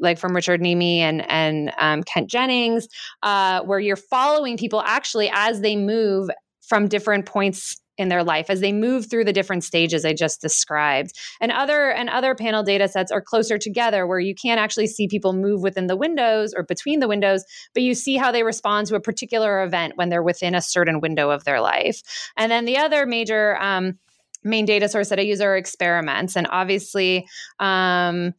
like 0.00 0.18
from 0.18 0.34
Richard 0.34 0.60
Niemi 0.60 0.98
and 0.98 1.28
and 1.30 1.72
um, 1.78 2.02
Kent 2.02 2.28
Jennings, 2.28 2.88
uh, 3.22 3.62
where 3.62 3.78
you're 3.78 3.96
following 3.96 4.56
people 4.56 4.82
actually 4.84 5.30
as 5.32 5.60
they 5.60 5.76
move 5.76 6.30
from 6.62 6.88
different 6.88 7.26
points 7.26 7.80
in 8.00 8.08
their 8.08 8.24
life 8.24 8.48
as 8.48 8.60
they 8.60 8.72
move 8.72 9.10
through 9.10 9.24
the 9.24 9.32
different 9.32 9.62
stages 9.62 10.06
I 10.06 10.14
just 10.14 10.40
described. 10.40 11.12
And 11.38 11.52
other 11.52 11.90
and 11.90 12.08
other 12.08 12.34
panel 12.34 12.62
data 12.62 12.88
sets 12.88 13.12
are 13.12 13.20
closer 13.20 13.58
together 13.58 14.06
where 14.06 14.18
you 14.18 14.34
can't 14.34 14.58
actually 14.58 14.86
see 14.86 15.06
people 15.06 15.34
move 15.34 15.60
within 15.62 15.86
the 15.86 15.96
windows 15.96 16.54
or 16.56 16.62
between 16.62 17.00
the 17.00 17.08
windows, 17.08 17.44
but 17.74 17.82
you 17.82 17.94
see 17.94 18.16
how 18.16 18.32
they 18.32 18.42
respond 18.42 18.86
to 18.86 18.94
a 18.94 19.00
particular 19.00 19.62
event 19.62 19.98
when 19.98 20.08
they're 20.08 20.22
within 20.22 20.54
a 20.54 20.62
certain 20.62 21.00
window 21.00 21.28
of 21.28 21.44
their 21.44 21.60
life. 21.60 22.00
And 22.38 22.50
then 22.50 22.64
the 22.64 22.78
other 22.78 23.04
major 23.04 23.60
um, 23.60 23.98
main 24.42 24.64
data 24.64 24.88
source 24.88 25.10
that 25.10 25.18
I 25.18 25.22
use 25.22 25.42
are 25.42 25.56
experiments. 25.56 26.36
And 26.36 26.46
obviously, 26.50 27.26
um, 27.58 28.32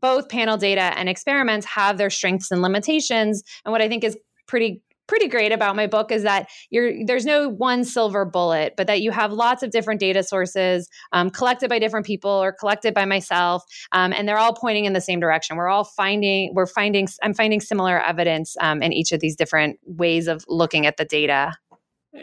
both 0.00 0.28
panel 0.28 0.56
data 0.56 0.92
and 0.96 1.08
experiments 1.08 1.66
have 1.66 1.98
their 1.98 2.10
strengths 2.10 2.50
and 2.50 2.62
limitations. 2.62 3.42
And 3.64 3.72
what 3.72 3.82
I 3.82 3.88
think 3.88 4.04
is 4.04 4.16
pretty 4.46 4.82
pretty 5.06 5.28
great 5.28 5.52
about 5.52 5.76
my 5.76 5.86
book 5.86 6.10
is 6.10 6.22
that 6.22 6.48
you're 6.70 7.04
there's 7.06 7.26
no 7.26 7.48
one 7.48 7.84
silver 7.84 8.24
bullet, 8.24 8.74
but 8.76 8.86
that 8.86 9.02
you 9.02 9.10
have 9.10 9.32
lots 9.32 9.62
of 9.62 9.70
different 9.70 10.00
data 10.00 10.22
sources 10.22 10.88
um, 11.12 11.30
collected 11.30 11.68
by 11.68 11.78
different 11.78 12.06
people 12.06 12.30
or 12.30 12.52
collected 12.52 12.94
by 12.94 13.04
myself, 13.04 13.62
um, 13.92 14.12
and 14.12 14.28
they're 14.28 14.38
all 14.38 14.54
pointing 14.54 14.84
in 14.84 14.92
the 14.92 15.00
same 15.00 15.20
direction. 15.20 15.56
We're 15.56 15.68
all 15.68 15.84
finding 15.84 16.54
we're 16.54 16.66
finding 16.66 17.08
I'm 17.22 17.34
finding 17.34 17.60
similar 17.60 18.00
evidence 18.00 18.56
um, 18.60 18.82
in 18.82 18.92
each 18.92 19.12
of 19.12 19.20
these 19.20 19.36
different 19.36 19.78
ways 19.84 20.26
of 20.26 20.44
looking 20.48 20.86
at 20.86 20.96
the 20.96 21.04
data. 21.04 21.52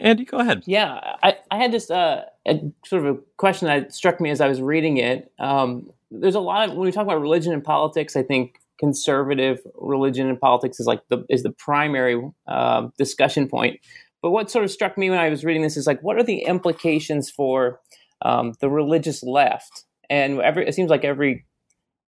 Andy, 0.00 0.24
go 0.24 0.38
ahead. 0.38 0.62
Yeah, 0.66 1.16
I, 1.22 1.36
I 1.50 1.58
had 1.58 1.70
this 1.70 1.90
uh, 1.90 2.24
a, 2.48 2.60
sort 2.86 3.04
of 3.04 3.16
a 3.16 3.18
question 3.36 3.66
that 3.66 3.92
struck 3.92 4.20
me 4.20 4.30
as 4.30 4.40
I 4.40 4.48
was 4.48 4.62
reading 4.62 4.96
it. 4.96 5.30
Um, 5.38 5.90
there's 6.20 6.34
a 6.34 6.40
lot 6.40 6.68
of 6.68 6.76
when 6.76 6.86
we 6.86 6.92
talk 6.92 7.04
about 7.04 7.20
religion 7.20 7.52
and 7.52 7.64
politics, 7.64 8.16
I 8.16 8.22
think 8.22 8.58
conservative 8.78 9.60
religion 9.74 10.28
and 10.28 10.40
politics 10.40 10.80
is 10.80 10.86
like 10.86 11.00
the 11.08 11.24
is 11.28 11.42
the 11.42 11.52
primary 11.52 12.20
uh, 12.46 12.88
discussion 12.98 13.48
point. 13.48 13.80
But 14.22 14.30
what 14.30 14.50
sort 14.50 14.64
of 14.64 14.70
struck 14.70 14.96
me 14.96 15.10
when 15.10 15.18
I 15.18 15.28
was 15.28 15.44
reading 15.44 15.62
this 15.62 15.76
is 15.76 15.86
like, 15.86 16.00
what 16.02 16.16
are 16.16 16.22
the 16.22 16.44
implications 16.44 17.30
for 17.30 17.80
um, 18.22 18.52
the 18.60 18.70
religious 18.70 19.22
left? 19.22 19.84
And 20.10 20.40
every 20.40 20.66
it 20.66 20.74
seems 20.74 20.90
like 20.90 21.04
every 21.04 21.44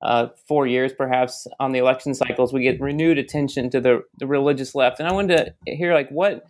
uh, 0.01 0.27
four 0.47 0.67
years, 0.67 0.91
perhaps, 0.93 1.47
on 1.59 1.71
the 1.71 1.79
election 1.79 2.13
cycles, 2.13 2.51
we 2.51 2.61
get 2.63 2.81
renewed 2.81 3.17
attention 3.17 3.69
to 3.69 3.79
the, 3.79 4.01
the 4.19 4.27
religious 4.27 4.75
left. 4.75 4.99
And 4.99 5.07
I 5.07 5.13
wanted 5.13 5.55
to 5.65 5.73
hear 5.73 5.93
like 5.93 6.09
what 6.09 6.43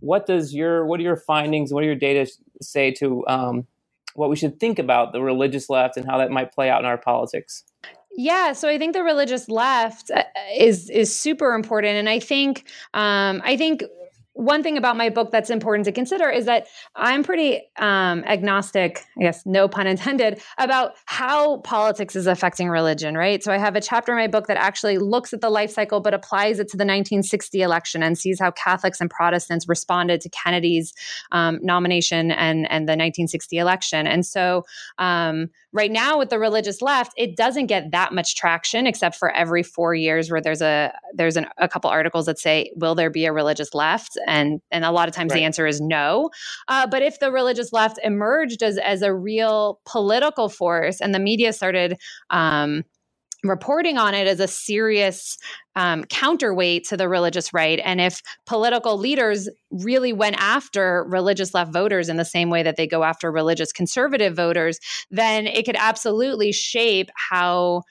what 0.00 0.26
does 0.26 0.54
your 0.54 0.86
what 0.86 1.00
are 1.00 1.04
your 1.04 1.16
findings? 1.16 1.72
What 1.72 1.80
do 1.80 1.86
your 1.86 1.96
data 1.96 2.30
say 2.60 2.92
to 2.92 3.26
um, 3.26 3.66
what 4.14 4.30
we 4.30 4.36
should 4.36 4.60
think 4.60 4.78
about 4.78 5.12
the 5.12 5.22
religious 5.22 5.68
left 5.70 5.96
and 5.96 6.06
how 6.06 6.18
that 6.18 6.30
might 6.30 6.52
play 6.52 6.68
out 6.70 6.80
in 6.80 6.86
our 6.86 6.98
politics? 6.98 7.64
Yeah, 8.14 8.52
so 8.52 8.68
I 8.68 8.78
think 8.78 8.92
the 8.92 9.02
religious 9.02 9.48
left 9.48 10.10
uh, 10.10 10.22
is 10.56 10.90
is 10.90 11.16
super 11.16 11.54
important, 11.54 11.96
and 11.96 12.08
I 12.08 12.18
think 12.18 12.66
um, 12.92 13.40
I 13.44 13.56
think 13.56 13.84
one 14.34 14.62
thing 14.62 14.78
about 14.78 14.96
my 14.96 15.10
book 15.10 15.30
that's 15.30 15.50
important 15.50 15.84
to 15.84 15.92
consider 15.92 16.30
is 16.30 16.46
that 16.46 16.66
I'm 16.96 17.22
pretty 17.22 17.62
um, 17.78 18.24
agnostic, 18.24 19.04
I 19.18 19.22
guess, 19.22 19.44
no 19.44 19.68
pun 19.68 19.86
intended, 19.86 20.40
about 20.58 20.94
how 21.04 21.58
politics 21.58 22.16
is 22.16 22.26
affecting 22.26 22.68
religion, 22.68 23.14
right? 23.14 23.42
So 23.42 23.52
I 23.52 23.58
have 23.58 23.76
a 23.76 23.80
chapter 23.80 24.12
in 24.12 24.18
my 24.18 24.28
book 24.28 24.46
that 24.46 24.56
actually 24.56 24.98
looks 24.98 25.32
at 25.32 25.42
the 25.42 25.50
life 25.50 25.70
cycle 25.70 26.00
but 26.00 26.14
applies 26.14 26.58
it 26.58 26.68
to 26.68 26.76
the 26.76 26.84
1960 26.84 27.60
election 27.60 28.02
and 28.02 28.16
sees 28.16 28.40
how 28.40 28.50
Catholics 28.52 29.00
and 29.00 29.10
Protestants 29.10 29.68
responded 29.68 30.20
to 30.22 30.30
Kennedy's 30.30 30.94
um, 31.32 31.58
nomination 31.62 32.30
and, 32.30 32.70
and 32.70 32.88
the 32.88 32.92
1960 32.92 33.58
election. 33.58 34.06
And 34.06 34.24
so 34.24 34.64
um, 34.98 35.50
right 35.72 35.90
now 35.90 36.18
with 36.18 36.30
the 36.30 36.38
religious 36.38 36.80
left, 36.80 37.12
it 37.16 37.36
doesn't 37.36 37.66
get 37.66 37.90
that 37.90 38.12
much 38.12 38.34
traction 38.34 38.86
except 38.86 39.16
for 39.16 39.30
every 39.30 39.62
four 39.62 39.94
years 39.94 40.30
where 40.30 40.40
there's 40.40 40.62
a 40.62 40.92
there's 41.14 41.36
an, 41.36 41.46
a 41.58 41.68
couple 41.68 41.90
articles 41.90 42.26
that 42.26 42.38
say, 42.38 42.72
will 42.76 42.94
there 42.94 43.10
be 43.10 43.26
a 43.26 43.32
religious 43.32 43.74
left? 43.74 44.16
And 44.26 44.60
and 44.70 44.84
a 44.84 44.90
lot 44.90 45.08
of 45.08 45.14
times 45.14 45.30
right. 45.30 45.38
the 45.38 45.44
answer 45.44 45.66
is 45.66 45.80
no. 45.80 46.30
Uh, 46.68 46.86
but 46.86 47.02
if 47.02 47.18
the 47.20 47.30
religious 47.30 47.72
left 47.72 47.98
emerged 48.02 48.62
as 48.62 48.78
as 48.78 49.02
a 49.02 49.14
real 49.14 49.80
political 49.86 50.48
force, 50.48 51.00
and 51.00 51.14
the 51.14 51.20
media 51.20 51.52
started. 51.52 51.96
Um, 52.30 52.84
reporting 53.44 53.98
on 53.98 54.14
it 54.14 54.26
as 54.26 54.40
a 54.40 54.46
serious 54.46 55.36
um, 55.74 56.04
counterweight 56.04 56.84
to 56.84 56.96
the 56.96 57.08
religious 57.08 57.52
right. 57.52 57.80
And 57.84 58.00
if 58.00 58.22
political 58.46 58.96
leaders 58.96 59.48
really 59.70 60.12
went 60.12 60.36
after 60.38 61.04
religious 61.08 61.54
left 61.54 61.72
voters 61.72 62.08
in 62.08 62.18
the 62.18 62.24
same 62.24 62.50
way 62.50 62.62
that 62.62 62.76
they 62.76 62.86
go 62.86 63.02
after 63.02 63.32
religious 63.32 63.72
conservative 63.72 64.36
voters, 64.36 64.78
then 65.10 65.46
it 65.46 65.64
could 65.64 65.76
absolutely 65.76 66.52
shape 66.52 67.10
how 67.16 67.82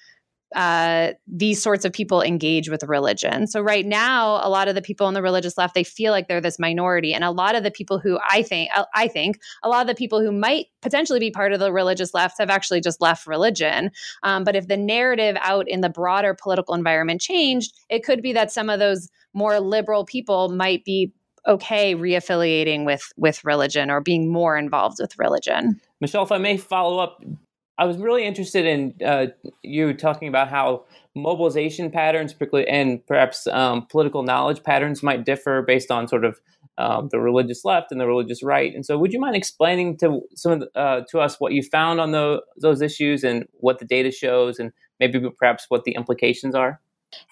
uh, 0.55 1.13
these 1.27 1.62
sorts 1.62 1.86
of 1.86 1.93
people 1.93 2.22
engage 2.22 2.70
with 2.70 2.84
religion. 2.84 3.48
So 3.48 3.62
right 3.62 3.86
now, 3.86 4.39
a 4.43 4.50
lot 4.50 4.67
of 4.67 4.75
the 4.75 4.81
people 4.81 5.08
on 5.08 5.13
the 5.13 5.22
religious 5.22 5.58
left 5.58 5.74
they 5.74 5.84
feel 5.84 6.12
like 6.12 6.27
they're 6.27 6.41
this 6.41 6.60
minority, 6.60 7.13
and 7.13 7.24
a 7.24 7.31
lot 7.31 7.55
of 7.55 7.63
the 7.63 7.72
people 7.72 8.00
who 8.00 8.20
I 8.29 8.41
think 8.41 8.70
uh, 8.75 8.86
I 8.93 9.08
think 9.08 9.39
a 9.63 9.70
lot 9.70 9.81
of 9.81 9.88
the 9.88 9.96
people 9.96 10.22
who 10.22 10.31
might 10.31 10.67
potentially 10.81 11.20
be 11.20 11.31
part 11.31 11.53
of 11.53 11.60
the 11.60 11.72
religious 11.72 12.13
left 12.13 12.38
have 12.39 12.50
actually 12.50 12.81
just 12.81 13.01
left 13.01 13.27
religion. 13.27 13.91
Um, 14.24 14.43
but 14.43 14.55
if 14.55 14.67
the 14.67 14.77
narrative 14.77 15.38
out 15.41 15.67
in 15.67 15.81
the 15.81 15.89
broader 15.89 16.34
political 16.34 16.74
environment 16.74 17.22
changed, 17.22 17.74
it 17.89 18.03
could 18.03 18.22
be 18.22 18.34
that 18.34 18.51
some 18.51 18.70
of 18.70 18.79
those 18.79 19.10
more 19.34 19.60
liberal 19.60 20.05
people 20.05 20.50
might 20.50 20.84
be 20.84 21.12
okay 21.48 21.96
reaffiliating 21.96 22.86
with 22.86 23.12
with 23.17 23.43
religion 23.43 23.89
or 23.89 24.01
being 24.01 24.31
more 24.31 24.58
involved 24.58 24.98
with 25.00 25.17
religion. 25.17 25.79
Michele, 26.00 26.24
if 26.24 26.31
I 26.31 26.38
may 26.38 26.58
follow 26.58 27.00
up, 27.00 27.24
I 27.81 27.85
was 27.85 27.97
really 27.97 28.25
interested 28.25 28.67
in 28.67 28.93
uh, 29.03 29.25
you 29.63 29.95
talking 29.95 30.27
about 30.27 30.50
how 30.50 30.85
mobilization 31.15 31.89
patterns, 31.89 32.31
particularly 32.31 32.69
and 32.69 33.03
perhaps 33.07 33.47
um, 33.47 33.88
political 33.88 34.21
knowledge 34.21 34.61
patterns, 34.61 35.01
might 35.01 35.25
differ 35.25 35.63
based 35.63 35.89
on 35.89 36.07
sort 36.07 36.23
of 36.23 36.39
um, 36.77 37.09
the 37.11 37.19
religious 37.19 37.65
left 37.65 37.91
and 37.91 38.00
the 38.00 38.05
religious 38.05 38.43
right. 38.43 38.71
And 38.75 38.85
so, 38.85 39.00
would 39.00 39.11
you 39.11 39.19
mind 39.19 39.35
explaining 39.35 39.97
to 39.97 40.21
some 40.35 40.51
of 40.51 40.59
the, 40.59 40.79
uh, 40.79 41.01
to 41.09 41.19
us 41.21 41.39
what 41.39 41.53
you 41.53 41.63
found 41.63 42.00
on 42.00 42.11
the, 42.11 42.43
those 42.61 42.83
issues 42.83 43.23
and 43.23 43.47
what 43.53 43.79
the 43.79 43.85
data 43.85 44.11
shows, 44.11 44.59
and 44.59 44.71
maybe 45.00 45.19
perhaps 45.39 45.65
what 45.69 45.83
the 45.83 45.95
implications 45.95 46.53
are? 46.53 46.79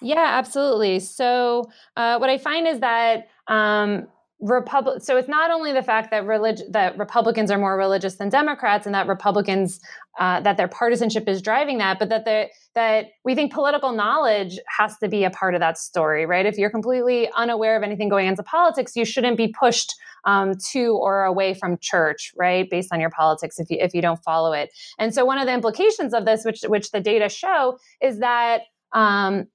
Yeah, 0.01 0.25
absolutely. 0.39 0.99
So, 0.99 1.69
uh, 1.95 2.17
what 2.17 2.31
I 2.31 2.39
find 2.39 2.67
is 2.67 2.79
that 2.79 3.27
um, 3.47 4.07
Republic. 4.41 5.03
So 5.03 5.17
it's 5.17 5.27
not 5.27 5.51
only 5.51 5.73
the 5.73 5.83
fact 5.83 6.11
that 6.11 6.25
relig- 6.25 6.71
that 6.71 6.97
Republicans 6.97 7.51
are 7.51 7.57
more 7.57 7.77
religious 7.77 8.15
than 8.15 8.29
Democrats, 8.29 8.85
and 8.85 8.95
that 8.95 9.07
Republicans 9.07 9.81
uh, 10.17 10.39
that 10.41 10.55
their 10.55 10.67
partisanship 10.67 11.27
is 11.27 11.41
driving 11.41 11.77
that, 11.79 11.99
but 11.99 12.09
that 12.09 12.23
the, 12.25 12.47
that 12.73 13.07
we 13.25 13.35
think 13.35 13.51
political 13.51 13.91
knowledge 13.91 14.57
has 14.77 14.97
to 14.99 15.09
be 15.09 15.25
a 15.25 15.29
part 15.29 15.55
of 15.55 15.59
that 15.59 15.77
story, 15.77 16.25
right? 16.25 16.45
If 16.45 16.57
you're 16.57 16.69
completely 16.69 17.29
unaware 17.35 17.75
of 17.75 17.83
anything 17.83 18.07
going 18.07 18.27
into 18.27 18.43
politics, 18.43 18.95
you 18.95 19.03
shouldn't 19.03 19.35
be 19.35 19.53
pushed 19.59 19.93
um, 20.25 20.53
to 20.71 20.97
or 20.97 21.23
away 21.23 21.53
from 21.53 21.77
church, 21.81 22.31
right? 22.37 22.69
Based 22.69 22.93
on 22.93 23.01
your 23.01 23.09
politics, 23.09 23.59
if 23.59 23.69
you 23.69 23.77
if 23.79 23.93
you 23.93 24.01
don't 24.01 24.23
follow 24.23 24.53
it. 24.53 24.69
And 24.97 25.13
so 25.13 25.25
one 25.25 25.37
of 25.37 25.47
the 25.47 25.53
implications 25.53 26.13
of 26.13 26.23
this, 26.25 26.45
which 26.45 26.61
which 26.67 26.91
the 26.91 27.01
data 27.01 27.27
show, 27.27 27.77
is 28.01 28.19
that 28.19 28.61
um, 28.93 29.47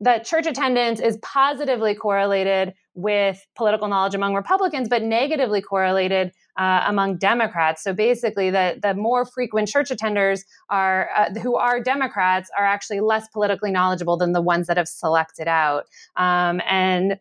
that 0.00 0.24
church 0.24 0.46
attendance 0.46 1.00
is 1.00 1.18
positively 1.22 1.94
correlated 1.94 2.74
with 2.94 3.44
political 3.56 3.88
knowledge 3.88 4.14
among 4.14 4.34
Republicans, 4.34 4.88
but 4.88 5.02
negatively 5.02 5.60
correlated 5.60 6.32
uh, 6.56 6.84
among 6.86 7.18
Democrats. 7.18 7.82
So 7.82 7.92
basically, 7.92 8.50
the 8.50 8.78
the 8.80 8.94
more 8.94 9.24
frequent 9.24 9.68
church 9.68 9.90
attenders 9.90 10.42
are 10.68 11.10
uh, 11.16 11.40
who 11.40 11.56
are 11.56 11.82
Democrats 11.82 12.50
are 12.56 12.64
actually 12.64 13.00
less 13.00 13.28
politically 13.28 13.70
knowledgeable 13.70 14.16
than 14.16 14.32
the 14.32 14.42
ones 14.42 14.66
that 14.68 14.76
have 14.76 14.88
selected 14.88 15.48
out. 15.48 15.84
Um, 16.16 16.60
and 16.68 17.18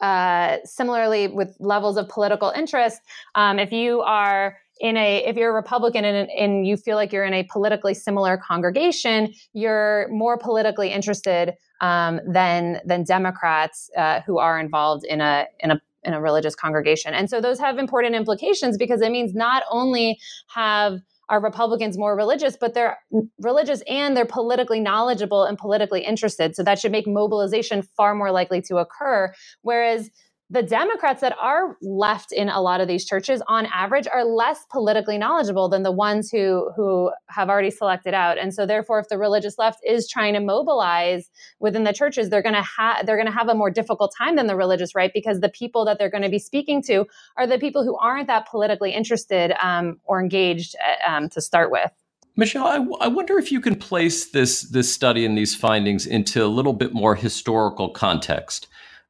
uh, 0.00 0.56
similarly, 0.64 1.28
with 1.28 1.54
levels 1.60 1.96
of 1.96 2.08
political 2.08 2.50
interest, 2.50 3.00
um, 3.34 3.58
if 3.58 3.70
you 3.70 4.00
are 4.00 4.56
in 4.80 4.96
a 4.96 5.24
if 5.24 5.36
you're 5.36 5.50
a 5.50 5.54
republican 5.54 6.04
and, 6.04 6.28
and 6.30 6.66
you 6.66 6.76
feel 6.76 6.96
like 6.96 7.12
you're 7.12 7.24
in 7.24 7.34
a 7.34 7.44
politically 7.44 7.94
similar 7.94 8.36
congregation 8.36 9.32
you're 9.52 10.08
more 10.10 10.38
politically 10.38 10.90
interested 10.90 11.54
um, 11.80 12.20
than 12.26 12.80
than 12.84 13.04
democrats 13.04 13.90
uh, 13.96 14.20
who 14.26 14.38
are 14.38 14.58
involved 14.58 15.04
in 15.04 15.20
a 15.20 15.46
in 15.60 15.70
a 15.70 15.80
in 16.04 16.14
a 16.14 16.20
religious 16.20 16.54
congregation 16.54 17.12
and 17.12 17.28
so 17.28 17.40
those 17.40 17.58
have 17.58 17.78
important 17.78 18.14
implications 18.14 18.78
because 18.78 19.00
it 19.02 19.10
means 19.10 19.34
not 19.34 19.62
only 19.70 20.18
have 20.48 21.00
are 21.30 21.40
Republicans 21.40 21.96
more 21.96 22.16
religious, 22.16 22.56
but 22.60 22.74
they're 22.74 22.98
religious 23.38 23.82
and 23.88 24.16
they're 24.16 24.26
politically 24.26 24.80
knowledgeable 24.80 25.44
and 25.44 25.56
politically 25.56 26.04
interested. 26.04 26.56
So 26.56 26.64
that 26.64 26.80
should 26.80 26.90
make 26.90 27.06
mobilization 27.06 27.82
far 27.96 28.16
more 28.16 28.32
likely 28.32 28.60
to 28.62 28.78
occur. 28.78 29.32
Whereas 29.62 30.10
the 30.52 30.62
Democrats 30.64 31.20
that 31.20 31.36
are 31.40 31.76
left 31.80 32.32
in 32.32 32.48
a 32.48 32.60
lot 32.60 32.80
of 32.80 32.88
these 32.88 33.04
churches, 33.04 33.40
on 33.46 33.66
average, 33.66 34.08
are 34.12 34.24
less 34.24 34.66
politically 34.68 35.16
knowledgeable 35.16 35.68
than 35.68 35.84
the 35.84 35.92
ones 35.92 36.28
who 36.28 36.70
who 36.74 37.12
have 37.28 37.48
already 37.48 37.70
selected 37.70 38.14
out. 38.14 38.36
And 38.36 38.52
so, 38.52 38.66
therefore, 38.66 38.98
if 38.98 39.08
the 39.08 39.16
religious 39.16 39.58
left 39.58 39.78
is 39.86 40.08
trying 40.08 40.34
to 40.34 40.40
mobilize 40.40 41.30
within 41.60 41.84
the 41.84 41.92
churches, 41.92 42.30
they're 42.30 42.42
going 42.42 42.56
to 42.56 42.66
have 42.76 43.06
they're 43.06 43.16
going 43.16 43.28
to 43.28 43.32
have 43.32 43.48
a 43.48 43.54
more 43.54 43.70
difficult 43.70 44.12
time 44.16 44.34
than 44.34 44.48
the 44.48 44.56
religious 44.56 44.92
right 44.94 45.12
because 45.14 45.38
the 45.38 45.48
people 45.48 45.84
that 45.84 45.98
they're 45.98 46.10
going 46.10 46.24
to 46.24 46.28
be 46.28 46.40
speaking 46.40 46.82
to 46.82 47.06
are 47.36 47.46
the 47.46 47.58
people 47.58 47.84
who 47.84 47.96
aren't 47.98 48.26
that 48.26 48.48
politically 48.48 48.92
interested 48.92 49.52
um, 49.62 50.00
or 50.02 50.20
engaged 50.20 50.74
uh, 50.84 51.10
um, 51.10 51.28
to 51.28 51.40
start 51.40 51.70
with. 51.70 51.92
Michele, 52.34 52.66
I, 52.66 52.78
w- 52.78 52.96
I 53.00 53.06
wonder 53.06 53.38
if 53.38 53.52
you 53.52 53.60
can 53.60 53.76
place 53.76 54.30
this 54.30 54.62
this 54.62 54.92
study 54.92 55.24
and 55.24 55.38
these 55.38 55.54
findings 55.54 56.06
into 56.06 56.44
a 56.44 56.48
little 56.48 56.72
bit 56.72 56.92
more 56.92 57.14
historical 57.14 57.90
context. 57.90 58.66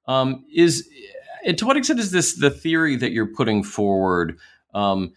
Um, 0.06 0.44
is 0.52 0.88
and 1.44 1.58
to 1.58 1.66
what 1.66 1.76
extent 1.76 2.00
is 2.00 2.10
this 2.10 2.34
the 2.34 2.50
theory 2.50 2.96
that 2.96 3.12
you're 3.12 3.26
putting 3.26 3.62
forward 3.62 4.38
um, 4.74 5.12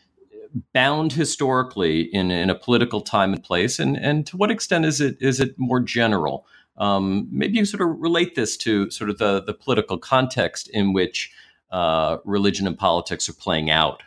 bound 0.74 1.14
historically 1.14 2.02
in, 2.02 2.32
in 2.32 2.50
a 2.50 2.56
political 2.56 3.02
time 3.02 3.34
and 3.34 3.44
place, 3.44 3.80
and 3.80 3.98
and 3.98 4.28
to 4.28 4.38
what 4.38 4.52
extent 4.52 4.86
is 4.86 5.02
it 5.02 5.18
is 5.20 5.40
it 5.40 5.58
more 5.58 5.80
general? 5.80 6.46
Um, 6.78 7.28
maybe 7.32 7.58
you 7.58 7.66
sort 7.66 7.82
of 7.82 8.00
relate 8.00 8.36
this 8.36 8.58
to 8.58 8.90
sort 8.90 9.10
of 9.10 9.18
the 9.18 9.44
the 9.44 9.54
political 9.54 9.98
context 9.98 10.70
in 10.70 10.94
which 10.94 11.32
uh, 11.72 12.18
religion 12.26 12.68
and 12.68 12.78
politics 12.78 13.28
are 13.30 13.34
playing 13.34 13.70
out. 13.70 14.04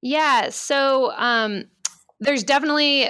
Yeah. 0.00 0.50
So. 0.50 1.12
Um, 1.16 1.64
there's 2.20 2.44
definitely 2.44 3.08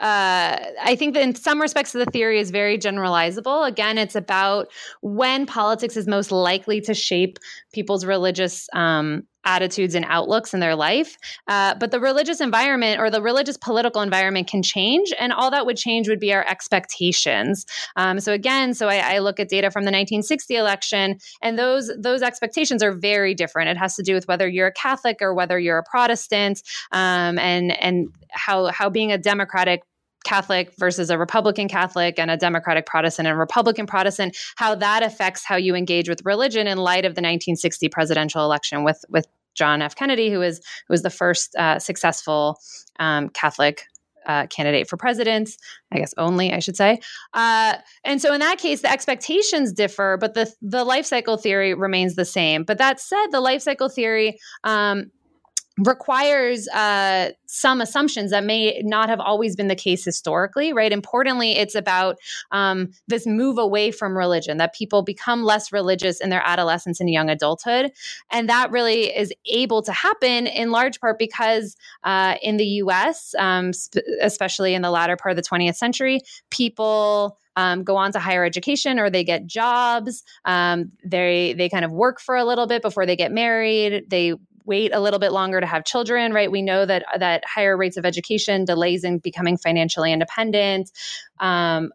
uh, 0.00 0.58
I 0.82 0.96
think 0.96 1.14
that 1.14 1.22
in 1.22 1.34
some 1.34 1.60
respects, 1.60 1.92
the 1.92 2.06
theory 2.06 2.38
is 2.38 2.50
very 2.50 2.78
generalizable. 2.78 3.66
Again, 3.66 3.98
it's 3.98 4.14
about 4.14 4.68
when 5.02 5.46
politics 5.46 5.96
is 5.96 6.06
most 6.06 6.30
likely 6.30 6.80
to 6.82 6.94
shape 6.94 7.38
people's 7.72 8.04
religious 8.04 8.68
um, 8.72 9.24
attitudes 9.48 9.94
and 9.94 10.04
outlooks 10.08 10.52
in 10.52 10.60
their 10.60 10.76
life. 10.76 11.16
Uh, 11.48 11.74
but 11.74 11.90
the 11.90 11.98
religious 11.98 12.40
environment 12.40 13.00
or 13.00 13.10
the 13.10 13.22
religious 13.22 13.56
political 13.56 14.02
environment 14.02 14.46
can 14.46 14.62
change, 14.62 15.12
and 15.18 15.32
all 15.32 15.50
that 15.50 15.64
would 15.64 15.76
change 15.76 16.08
would 16.08 16.20
be 16.20 16.32
our 16.32 16.46
expectations. 16.46 17.64
Um, 17.96 18.20
so 18.20 18.32
again, 18.32 18.74
so 18.74 18.88
I, 18.88 19.14
I, 19.14 19.18
look 19.18 19.40
at 19.40 19.48
data 19.48 19.70
from 19.70 19.84
the 19.84 19.90
1960 19.90 20.54
election, 20.54 21.18
and 21.42 21.58
those 21.58 21.90
those 21.98 22.22
expectations 22.22 22.82
are 22.82 22.92
very 22.92 23.34
different. 23.34 23.70
It 23.70 23.78
has 23.78 23.96
to 23.96 24.02
do 24.02 24.14
with 24.14 24.28
whether 24.28 24.46
you're 24.46 24.68
a 24.68 24.72
Catholic 24.72 25.16
or 25.22 25.34
whether 25.34 25.58
you're 25.58 25.78
a 25.78 25.84
Protestant, 25.84 26.62
um, 26.92 27.38
and 27.38 27.72
and 27.82 28.08
how 28.30 28.66
how 28.66 28.90
being 28.90 29.10
a 29.12 29.18
Democratic 29.18 29.82
Catholic 30.24 30.74
versus 30.78 31.08
a 31.10 31.16
Republican 31.16 31.68
Catholic 31.68 32.18
and 32.18 32.30
a 32.30 32.36
Democratic 32.36 32.84
Protestant 32.84 33.28
and 33.28 33.38
Republican 33.38 33.86
Protestant, 33.86 34.36
how 34.56 34.74
that 34.74 35.02
affects 35.02 35.44
how 35.44 35.56
you 35.56 35.74
engage 35.74 36.08
with 36.08 36.20
religion 36.24 36.66
in 36.66 36.76
light 36.76 37.04
of 37.04 37.14
the 37.14 37.22
1960 37.22 37.88
presidential 37.88 38.44
election 38.44 38.84
with 38.84 39.04
with 39.08 39.26
John 39.58 39.82
F. 39.82 39.94
Kennedy, 39.96 40.30
who 40.30 40.38
was 40.38 40.58
who 40.58 40.92
was 40.92 41.02
the 41.02 41.10
first 41.10 41.54
uh, 41.56 41.78
successful 41.78 42.58
um, 42.98 43.28
Catholic 43.30 43.84
uh, 44.26 44.46
candidate 44.46 44.88
for 44.88 44.96
president, 44.96 45.50
I 45.90 45.98
guess 45.98 46.14
only 46.18 46.52
I 46.52 46.60
should 46.60 46.76
say. 46.76 47.00
Uh, 47.34 47.76
and 48.04 48.20
so 48.20 48.32
in 48.32 48.40
that 48.40 48.58
case, 48.58 48.82
the 48.82 48.92
expectations 48.92 49.72
differ, 49.72 50.16
but 50.20 50.34
the 50.34 50.52
the 50.62 50.84
life 50.84 51.06
cycle 51.06 51.36
theory 51.36 51.74
remains 51.74 52.14
the 52.14 52.24
same. 52.24 52.62
But 52.62 52.78
that 52.78 53.00
said, 53.00 53.28
the 53.32 53.40
life 53.40 53.62
cycle 53.62 53.88
theory 53.88 54.38
um, 54.64 55.10
requires 55.78 56.66
uh, 56.68 57.30
some 57.46 57.80
assumptions 57.80 58.32
that 58.32 58.44
may 58.44 58.82
not 58.84 59.08
have 59.08 59.20
always 59.20 59.54
been 59.54 59.68
the 59.68 59.76
case 59.76 60.04
historically, 60.04 60.72
right? 60.72 60.92
Importantly, 60.92 61.52
it's 61.52 61.74
about 61.74 62.18
um, 62.50 62.90
this 63.06 63.26
move 63.26 63.58
away 63.58 63.90
from 63.90 64.16
religion, 64.16 64.58
that 64.58 64.74
people 64.74 65.02
become 65.02 65.44
less 65.44 65.72
religious 65.72 66.20
in 66.20 66.30
their 66.30 66.42
adolescence 66.44 67.00
and 67.00 67.08
young 67.08 67.30
adulthood. 67.30 67.92
And 68.30 68.48
that 68.48 68.70
really 68.70 69.04
is 69.04 69.32
able 69.46 69.82
to 69.82 69.92
happen 69.92 70.46
in 70.46 70.70
large 70.72 71.00
part 71.00 71.18
because 71.18 71.76
uh, 72.02 72.34
in 72.42 72.56
the 72.56 72.66
US, 72.82 73.34
um, 73.38 73.72
sp- 73.72 74.02
especially 74.20 74.74
in 74.74 74.82
the 74.82 74.90
latter 74.90 75.16
part 75.16 75.30
of 75.30 75.42
the 75.42 75.48
20th 75.48 75.76
century, 75.76 76.20
people. 76.50 77.38
Um, 77.56 77.82
go 77.82 77.96
on 77.96 78.12
to 78.12 78.20
higher 78.20 78.44
education 78.44 79.00
or 79.00 79.10
they 79.10 79.24
get 79.24 79.44
jobs. 79.44 80.22
Um, 80.44 80.92
they 81.04 81.54
they 81.54 81.68
kind 81.68 81.84
of 81.84 81.90
work 81.90 82.20
for 82.20 82.36
a 82.36 82.44
little 82.44 82.68
bit 82.68 82.82
before 82.82 83.04
they 83.04 83.16
get 83.16 83.32
married. 83.32 84.04
They 84.08 84.34
wait 84.68 84.94
a 84.94 85.00
little 85.00 85.18
bit 85.18 85.32
longer 85.32 85.60
to 85.60 85.66
have 85.66 85.84
children, 85.84 86.32
right? 86.32 86.50
We 86.50 86.62
know 86.62 86.86
that 86.86 87.04
that 87.18 87.42
higher 87.44 87.76
rates 87.76 87.96
of 87.96 88.04
education, 88.04 88.64
delays 88.64 89.02
in 89.02 89.18
becoming 89.18 89.56
financially 89.56 90.12
independent, 90.12 90.90
um, 91.40 91.90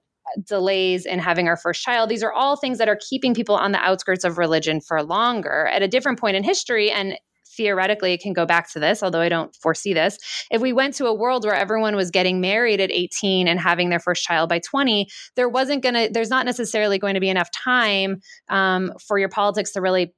delays 0.46 1.06
in 1.06 1.20
having 1.20 1.48
our 1.48 1.58
first 1.58 1.84
child. 1.84 2.10
These 2.10 2.24
are 2.24 2.34
all 2.34 2.58
things 2.58 2.80
that 2.80 2.90
are 2.90 3.00
keeping 3.10 3.34
people 3.34 3.56
on 3.56 3.72
the 3.72 3.80
outskirts 3.80 4.24
of 4.24 4.38
religion 4.38 4.82
for 4.82 5.02
longer 5.04 5.68
at 5.72 5.82
a 5.82 5.88
different 5.88 6.20
point 6.20 6.36
in 6.36 6.44
history. 6.44 6.92
And 6.92 7.18
theoretically 7.56 8.14
it 8.14 8.22
can 8.22 8.34
go 8.34 8.46
back 8.46 8.72
to 8.72 8.80
this, 8.80 9.04
although 9.04 9.22
I 9.22 9.30
don't 9.30 9.56
foresee 9.56 9.94
this. 9.94 10.18
If 10.50 10.62
we 10.62 10.74
went 10.74 10.96
to 10.96 11.06
a 11.06 11.14
world 11.14 11.46
where 11.46 11.54
everyone 11.54 11.96
was 11.96 12.10
getting 12.10 12.42
married 12.42 12.82
at 12.82 12.92
18 12.92 13.48
and 13.48 13.60
having 13.60 13.90
their 13.90 14.00
first 14.00 14.24
child 14.24 14.50
by 14.50 14.60
20, 14.60 15.08
there 15.36 15.50
wasn't 15.50 15.84
going 15.84 15.96
to, 15.96 16.10
there's 16.12 16.30
not 16.30 16.46
necessarily 16.46 16.98
going 16.98 17.14
to 17.14 17.20
be 17.20 17.30
enough 17.30 17.52
time 17.52 18.22
um, 18.50 18.92
for 19.08 19.20
your 19.20 19.30
politics 19.30 19.74
to 19.74 19.82
really 19.82 20.14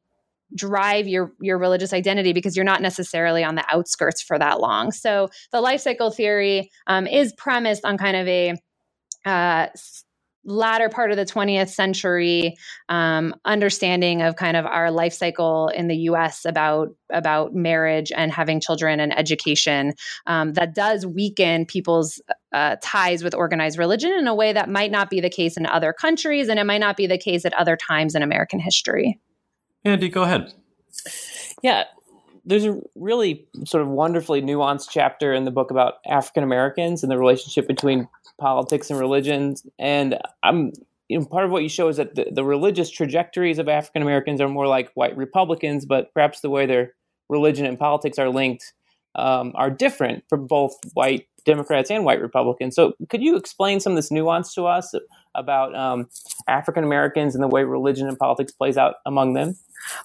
drive 0.56 1.08
your 1.08 1.34
your 1.42 1.58
religious 1.58 1.94
identity 1.94 2.34
because 2.34 2.56
you're 2.56 2.66
not 2.66 2.82
necessarily 2.82 3.44
on 3.44 3.56
the 3.56 3.66
outskirts 3.72 4.22
for 4.22 4.40
that 4.40 4.60
long. 4.60 4.92
So 4.92 5.30
the 5.52 5.62
life 5.62 5.82
cycle 5.82 6.12
theory 6.12 6.72
um, 6.88 7.08
is 7.08 7.34
premised 7.38 7.86
on 7.86 7.98
kind 7.98 8.18
of 8.18 8.28
a 8.28 8.54
uh, 9.26 9.68
latter 10.46 10.90
part 10.90 11.12
of 11.12 11.18
the 11.18 11.26
20th 11.26 11.70
century 11.70 12.56
um, 12.88 13.34
understanding 13.46 14.22
of 14.22 14.36
kind 14.36 14.56
of 14.56 14.66
our 14.66 14.92
life 14.92 15.14
cycle 15.14 15.70
in 15.70 15.88
the 15.88 15.96
U.S. 15.98 16.46
about 16.46 16.90
about 17.12 17.54
marriage 17.54 18.12
and 18.16 18.32
having 18.32 18.62
children 18.62 19.00
and 19.00 19.18
education 19.18 19.94
um, 20.28 20.54
that 20.54 20.76
does 20.76 21.06
weaken 21.06 21.66
people's 21.66 22.22
uh, 22.54 22.76
ties 22.82 23.24
with 23.24 23.34
organized 23.34 23.78
religion 23.78 24.14
in 24.14 24.28
a 24.28 24.36
way 24.36 24.54
that 24.54 24.70
might 24.70 24.92
not 24.92 25.10
be 25.10 25.20
the 25.20 25.30
case 25.30 25.58
in 25.58 25.66
other 25.66 25.92
countries 25.92 26.48
and 26.48 26.60
it 26.60 26.66
might 26.66 26.78
not 26.78 26.96
be 26.96 27.08
the 27.08 27.18
case 27.18 27.46
at 27.46 27.54
other 27.54 27.76
times 27.76 28.16
in 28.16 28.22
American 28.22 28.60
history. 28.60 29.20
Andy, 29.86 30.10
go 30.10 30.24
ahead. 30.24 30.52
Yeah, 31.62 31.84
there's 32.44 32.66
a 32.66 32.82
really 32.96 33.48
sort 33.66 33.82
of 33.84 33.90
wonderfully 33.90 34.42
nuanced 34.42 34.88
chapter 34.90 35.34
in 35.34 35.46
the 35.46 35.52
book 35.52 35.72
about 35.72 35.96
African 36.06 36.44
Americans 36.44 37.04
and 37.04 37.12
the 37.12 37.18
relationship 37.18 37.68
between 37.68 38.08
politics 38.40 38.90
and 38.90 39.00
religion. 39.00 39.56
And 39.80 40.20
I'm 40.44 40.74
you 41.08 41.20
know, 41.20 41.26
part 41.26 41.46
of 41.46 41.52
what 41.52 41.64
you 41.64 41.70
show 41.70 41.88
is 41.88 41.98
that 41.98 42.16
the, 42.16 42.28
the 42.32 42.44
religious 42.44 42.90
trajectories 42.90 43.60
of 43.60 43.70
African 43.70 44.02
Americans 44.02 44.42
are 44.42 44.50
more 44.50 44.68
like 44.68 44.92
white 44.96 45.16
Republicans, 45.16 45.86
but 45.86 46.14
perhaps 46.14 46.42
the 46.42 46.50
way 46.50 46.66
their 46.66 46.94
religion 47.30 47.66
and 47.66 47.78
politics 47.78 48.18
are 48.18 48.30
linked 48.30 48.74
um, 49.16 49.52
are 49.56 49.70
different 49.70 50.24
for 50.30 50.38
both 50.38 50.76
white 50.94 51.28
Democrats 51.46 51.92
and 51.92 52.04
white 52.04 52.22
Republicans. 52.22 52.76
So, 52.76 52.94
could 53.10 53.22
you 53.22 53.36
explain 53.36 53.80
some 53.80 53.94
of 53.94 53.96
this 53.96 54.12
nuance 54.12 54.54
to 54.56 54.66
us 54.66 54.94
about 55.36 55.76
um, 55.76 56.08
African 56.48 56.84
Americans 56.84 57.36
and 57.36 57.44
the 57.44 57.48
way 57.48 57.64
religion 57.64 58.08
and 58.08 58.18
politics 58.18 58.52
plays 58.52 58.78
out 58.78 58.96
among 59.06 59.34
them? 59.34 59.56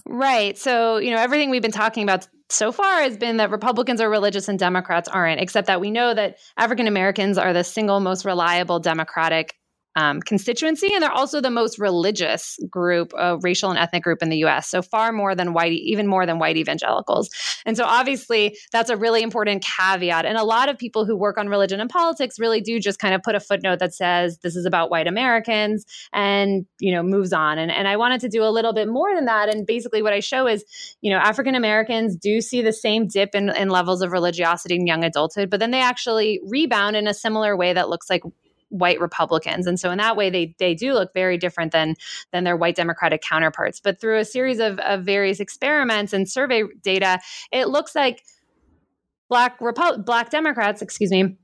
Right. 0.07 0.59
So, 0.59 0.99
you 0.99 1.11
know, 1.11 1.16
everything 1.16 1.51
we've 1.51 1.62
been 1.62 1.70
talking 1.73 2.03
about 2.03 2.29
so 2.51 2.73
far 2.73 3.01
has 3.01 3.16
been 3.16 3.38
that 3.38 3.51
Republicans 3.51 4.01
are 4.01 4.11
religious 4.11 4.49
and 4.49 4.59
Democrats 4.59 5.09
aren't, 5.09 5.40
except 5.40 5.66
that 5.68 5.81
we 5.81 5.90
know 5.90 6.12
that 6.12 6.37
African 6.57 6.87
Americans 6.87 7.38
are 7.38 7.53
the 7.53 7.64
single 7.64 8.01
most 8.01 8.25
reliable 8.25 8.79
Democratic 8.81 9.57
um, 9.96 10.20
constituency, 10.20 10.92
and 10.92 11.03
they're 11.03 11.11
also 11.11 11.40
the 11.40 11.50
most 11.50 11.79
religious 11.79 12.59
group, 12.70 13.12
uh, 13.18 13.38
racial 13.40 13.70
and 13.70 13.79
ethnic 13.79 14.03
group 14.03 14.22
in 14.22 14.29
the 14.29 14.38
U.S. 14.38 14.68
So 14.68 14.83
far 14.83 15.12
more 15.12 15.35
than 15.35 15.53
white, 15.53 15.72
even 15.72 16.07
more 16.07 16.26
than 16.26 16.38
white 16.38 16.57
evangelicals. 16.57 17.31
And 17.66 17.76
so 17.76 17.85
obviously 17.85 18.57
that's 18.72 18.90
a 18.90 18.96
really 18.96 19.22
important 19.22 19.64
caveat. 19.64 20.26
And 20.26 20.38
a 20.38 20.44
lot 20.44 20.68
of 20.68 20.79
people 20.79 21.07
who 21.07 21.16
work 21.16 21.38
on 21.38 21.48
religion 21.48 21.81
and 21.81 21.90
politics 21.90 22.38
really 22.38 22.61
do 22.61 22.79
just 22.79 22.98
kind 22.98 23.14
of 23.14 23.22
put 23.22 23.35
a 23.35 23.40
footnote 23.40 23.81
that 23.81 23.92
says 23.94 24.38
this 24.38 24.57
is 24.57 24.64
about 24.64 24.90
white 24.90 25.07
Americans, 25.07 25.85
and 26.12 26.66
you 26.79 26.92
know 26.92 27.03
moves 27.03 27.33
on. 27.33 27.59
And 27.59 27.70
and 27.70 27.88
I 27.88 27.96
wanted 27.96 28.20
to 28.22 28.29
do 28.29 28.44
a 28.44 28.50
little 28.50 28.72
bit 28.72 28.88
more 28.88 29.14
than 29.14 29.24
that. 29.24 29.48
And 29.48 29.66
basically 29.66 30.03
what 30.03 30.12
I 30.12 30.20
show 30.20 30.46
is, 30.46 30.64
you 31.00 31.11
know, 31.11 31.18
African 31.18 31.55
Americans 31.55 32.16
do 32.16 32.40
see 32.40 32.62
the 32.62 32.72
same 32.72 33.09
dip 33.09 33.35
in, 33.35 33.48
in 33.50 33.68
levels 33.68 34.03
of 34.03 34.12
religiosity 34.12 34.76
in 34.76 34.87
young 34.87 35.05
adulthood, 35.05 35.50
but 35.50 35.61
then 35.61 35.70
they 35.70 35.81
actually 35.81 36.40
rebound 36.46 36.96
in 36.96 37.07
a 37.07 37.14
similar 37.14 37.57
way 37.57 37.72
that 37.72 37.88
looks 37.88 38.09
like 38.09 38.22
white 38.70 39.00
Republicans. 39.00 39.66
And 39.66 39.78
so 39.78 39.90
in 39.90 39.98
that 39.98 40.16
way, 40.16 40.30
they 40.30 40.54
they 40.59 40.74
do 40.74 40.94
look 40.94 41.12
very 41.14 41.37
different 41.37 41.72
than 41.72 41.94
than 42.33 42.44
their 42.44 42.56
white 42.56 42.76
Democratic 42.76 43.22
counterparts. 43.22 43.80
But 43.80 44.00
through 44.00 44.18
a 44.18 44.24
series 44.24 44.59
of, 44.59 44.78
of 44.80 45.04
various 45.04 45.40
experiments 45.40 46.12
and 46.12 46.28
survey 46.28 46.64
data, 46.83 47.20
it 47.52 47.68
looks 47.68 47.94
like 47.94 48.22
black 49.28 49.61
Repu- 49.61 50.04
black 50.04 50.30
Democrats, 50.30 50.83
excuse 50.83 51.11
me, 51.11 51.37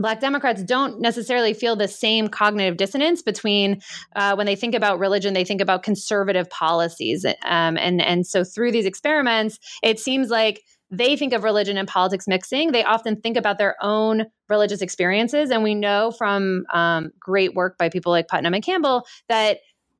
Black 0.00 0.18
Democrats 0.18 0.62
don't 0.62 0.98
necessarily 1.00 1.52
feel 1.52 1.76
the 1.76 1.86
same 1.86 2.28
cognitive 2.28 2.78
dissonance 2.78 3.20
between 3.20 3.82
uh, 4.16 4.34
when 4.34 4.46
they 4.46 4.56
think 4.56 4.74
about 4.74 4.98
religion, 4.98 5.34
they 5.34 5.44
think 5.44 5.60
about 5.60 5.82
conservative 5.82 6.48
policies, 6.48 7.26
um, 7.44 7.76
and 7.76 8.00
and 8.00 8.26
so 8.26 8.42
through 8.42 8.72
these 8.72 8.86
experiments, 8.86 9.58
it 9.82 10.00
seems 10.00 10.30
like 10.30 10.62
they 10.90 11.16
think 11.16 11.32
of 11.32 11.44
religion 11.44 11.76
and 11.76 11.86
politics 11.86 12.26
mixing. 12.26 12.72
They 12.72 12.84
often 12.84 13.20
think 13.20 13.36
about 13.36 13.58
their 13.58 13.76
own 13.80 14.26
religious 14.48 14.82
experiences. 14.82 15.50
And 15.50 15.62
we 15.62 15.74
know 15.74 16.10
from 16.10 16.64
um, 16.72 17.10
great 17.18 17.54
work 17.54 17.78
by 17.78 17.88
people 17.88 18.10
like 18.10 18.28
Putnam 18.28 18.54
and 18.54 18.64
Campbell 18.64 19.06
that 19.28 19.58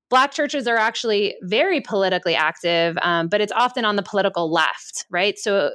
Black 0.09 0.33
churches 0.33 0.67
are 0.67 0.77
actually 0.77 1.37
very 1.43 1.81
politically 1.81 2.35
active, 2.35 2.99
um, 3.01 3.29
but 3.29 3.41
it's 3.41 3.53
often 3.53 3.85
on 3.85 3.95
the 3.95 4.03
political 4.03 4.53
left, 4.53 5.07
right? 5.09 5.39
So 5.39 5.71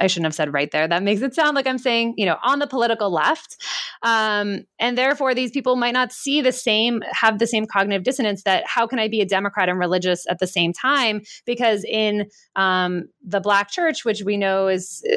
I 0.00 0.06
shouldn't 0.06 0.26
have 0.26 0.34
said 0.34 0.52
right 0.52 0.70
there. 0.70 0.86
That 0.86 1.02
makes 1.02 1.22
it 1.22 1.34
sound 1.34 1.54
like 1.54 1.66
I'm 1.66 1.78
saying, 1.78 2.14
you 2.16 2.26
know, 2.26 2.36
on 2.42 2.58
the 2.58 2.66
political 2.66 3.10
left. 3.10 3.56
Um, 4.02 4.64
and 4.78 4.96
therefore, 4.96 5.34
these 5.34 5.50
people 5.50 5.76
might 5.76 5.94
not 5.94 6.12
see 6.12 6.42
the 6.42 6.52
same, 6.52 7.02
have 7.12 7.38
the 7.38 7.46
same 7.46 7.66
cognitive 7.66 8.02
dissonance 8.02 8.42
that 8.42 8.64
how 8.66 8.86
can 8.86 8.98
I 8.98 9.08
be 9.08 9.20
a 9.20 9.26
Democrat 9.26 9.68
and 9.68 9.78
religious 9.78 10.26
at 10.28 10.38
the 10.38 10.46
same 10.46 10.72
time? 10.72 11.22
Because 11.44 11.84
in 11.84 12.26
um, 12.56 13.04
the 13.26 13.40
Black 13.40 13.70
church, 13.70 14.04
which 14.04 14.22
we 14.22 14.36
know 14.36 14.68
is 14.68 15.02
uh, 15.10 15.16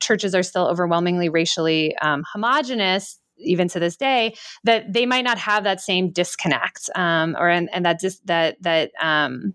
churches 0.00 0.34
are 0.34 0.42
still 0.42 0.66
overwhelmingly 0.66 1.28
racially 1.28 1.96
um, 1.98 2.24
homogenous, 2.32 3.18
even 3.42 3.68
to 3.68 3.80
this 3.80 3.96
day 3.96 4.34
that 4.64 4.92
they 4.92 5.06
might 5.06 5.24
not 5.24 5.38
have 5.38 5.64
that 5.64 5.80
same 5.80 6.10
disconnect 6.10 6.90
um, 6.94 7.36
or 7.38 7.48
and, 7.48 7.70
and 7.72 7.84
that 7.86 7.98
dis, 7.98 8.20
that 8.26 8.56
that 8.62 8.90
um, 9.00 9.54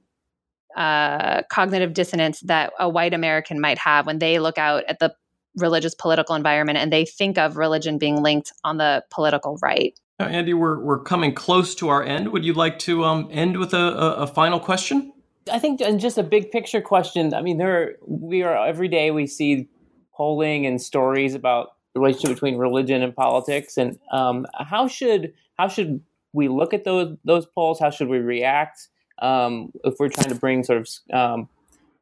uh, 0.75 1.41
cognitive 1.51 1.93
dissonance 1.93 2.41
that 2.41 2.73
a 2.79 2.89
white 2.89 3.13
American 3.13 3.59
might 3.59 3.77
have 3.77 4.05
when 4.05 4.19
they 4.19 4.39
look 4.39 4.57
out 4.57 4.83
at 4.87 4.99
the 4.99 5.13
religious 5.57 5.95
political 5.95 6.35
environment 6.35 6.77
and 6.77 6.91
they 6.91 7.05
think 7.05 7.37
of 7.37 7.57
religion 7.57 7.97
being 7.97 8.21
linked 8.21 8.51
on 8.63 8.77
the 8.77 9.03
political 9.09 9.57
right. 9.61 9.97
Now, 10.19 10.27
Andy, 10.27 10.53
we're, 10.53 10.79
we're 10.79 10.99
coming 10.99 11.33
close 11.33 11.75
to 11.75 11.89
our 11.89 12.03
end. 12.03 12.31
Would 12.31 12.45
you 12.45 12.53
like 12.53 12.79
to 12.79 13.03
um, 13.03 13.27
end 13.31 13.57
with 13.57 13.73
a, 13.73 13.77
a, 13.77 14.13
a 14.23 14.27
final 14.27 14.59
question? 14.59 15.13
I 15.51 15.59
think 15.59 15.79
just 15.99 16.17
a 16.17 16.23
big 16.23 16.51
picture 16.51 16.81
question. 16.81 17.33
I 17.33 17.41
mean, 17.41 17.57
there 17.57 17.81
are, 17.81 17.95
we 18.07 18.41
are 18.41 18.65
every 18.65 18.87
day 18.87 19.11
we 19.11 19.27
see 19.27 19.67
polling 20.15 20.65
and 20.65 20.81
stories 20.81 21.35
about 21.35 21.73
the 21.93 21.99
relationship 21.99 22.31
between 22.31 22.57
religion 22.57 23.03
and 23.03 23.15
politics, 23.15 23.77
and 23.77 23.99
um, 24.11 24.47
how 24.55 24.87
should 24.87 25.33
how 25.57 25.67
should 25.67 26.01
we 26.33 26.47
look 26.47 26.73
at 26.73 26.83
those 26.83 27.15
those 27.23 27.45
polls? 27.45 27.79
How 27.79 27.91
should 27.91 28.07
we 28.07 28.17
react 28.17 28.87
um, 29.19 29.71
if 29.83 29.95
we're 29.99 30.09
trying 30.09 30.29
to 30.29 30.35
bring 30.35 30.63
sort 30.63 30.79
of 30.79 30.89
um, 31.13 31.49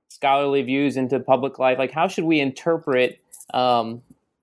scholarly 0.09 0.61
views 0.61 0.97
into 0.97 1.19
public 1.19 1.59
life? 1.59 1.77
Like, 1.77 1.91
how 1.91 2.07
should 2.07 2.25
we 2.25 2.39
interpret 2.39 3.19
um, 3.53 4.01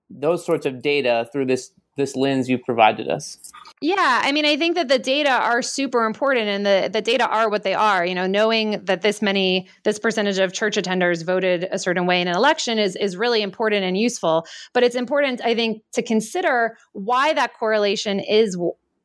those 0.09 0.45
sorts 0.45 0.67
of 0.67 0.83
data 0.83 1.29
through 1.33 1.47
this 1.47 1.73
this 1.97 2.17
lens 2.17 2.49
you've 2.49 2.65
provided 2.65 3.09
us? 3.09 3.53
Yeah, 3.83 4.21
I 4.23 4.33
mean, 4.33 4.45
I 4.45 4.57
think 4.57 4.75
that 4.77 4.89
the 4.89 4.99
data 4.99 5.31
are 5.31 5.63
super 5.63 6.05
important, 6.05 6.49
and 6.49 6.67
the 6.67 6.91
the 6.93 7.01
data 7.01 7.27
are 7.27 7.49
what 7.49 7.63
they 7.63 7.75
are. 7.75 8.05
You 8.05 8.15
know, 8.15 8.27
knowing 8.27 8.85
that 8.85 9.03
this 9.03 9.23
many, 9.23 9.69
this 9.85 9.99
percentage 9.99 10.39
of 10.39 10.53
church 10.53 10.77
attenders 10.77 11.25
voted 11.25 11.69
a 11.71 11.79
certain 11.79 12.07
way 12.07 12.21
in 12.21 12.29
an 12.29 12.37
election 12.37 12.79
is 12.79 12.97
is 12.97 13.17
really 13.17 13.43
important 13.43 13.85
and 13.85 13.97
useful. 13.97 14.47
But 14.73 14.83
it's 14.83 14.97
important, 14.97 15.41
I 15.43 15.55
think, 15.55 15.83
to 15.93 16.03
consider 16.03 16.77
why 16.93 17.33
that 17.33 17.55
correlation 17.59 18.21
is 18.21 18.59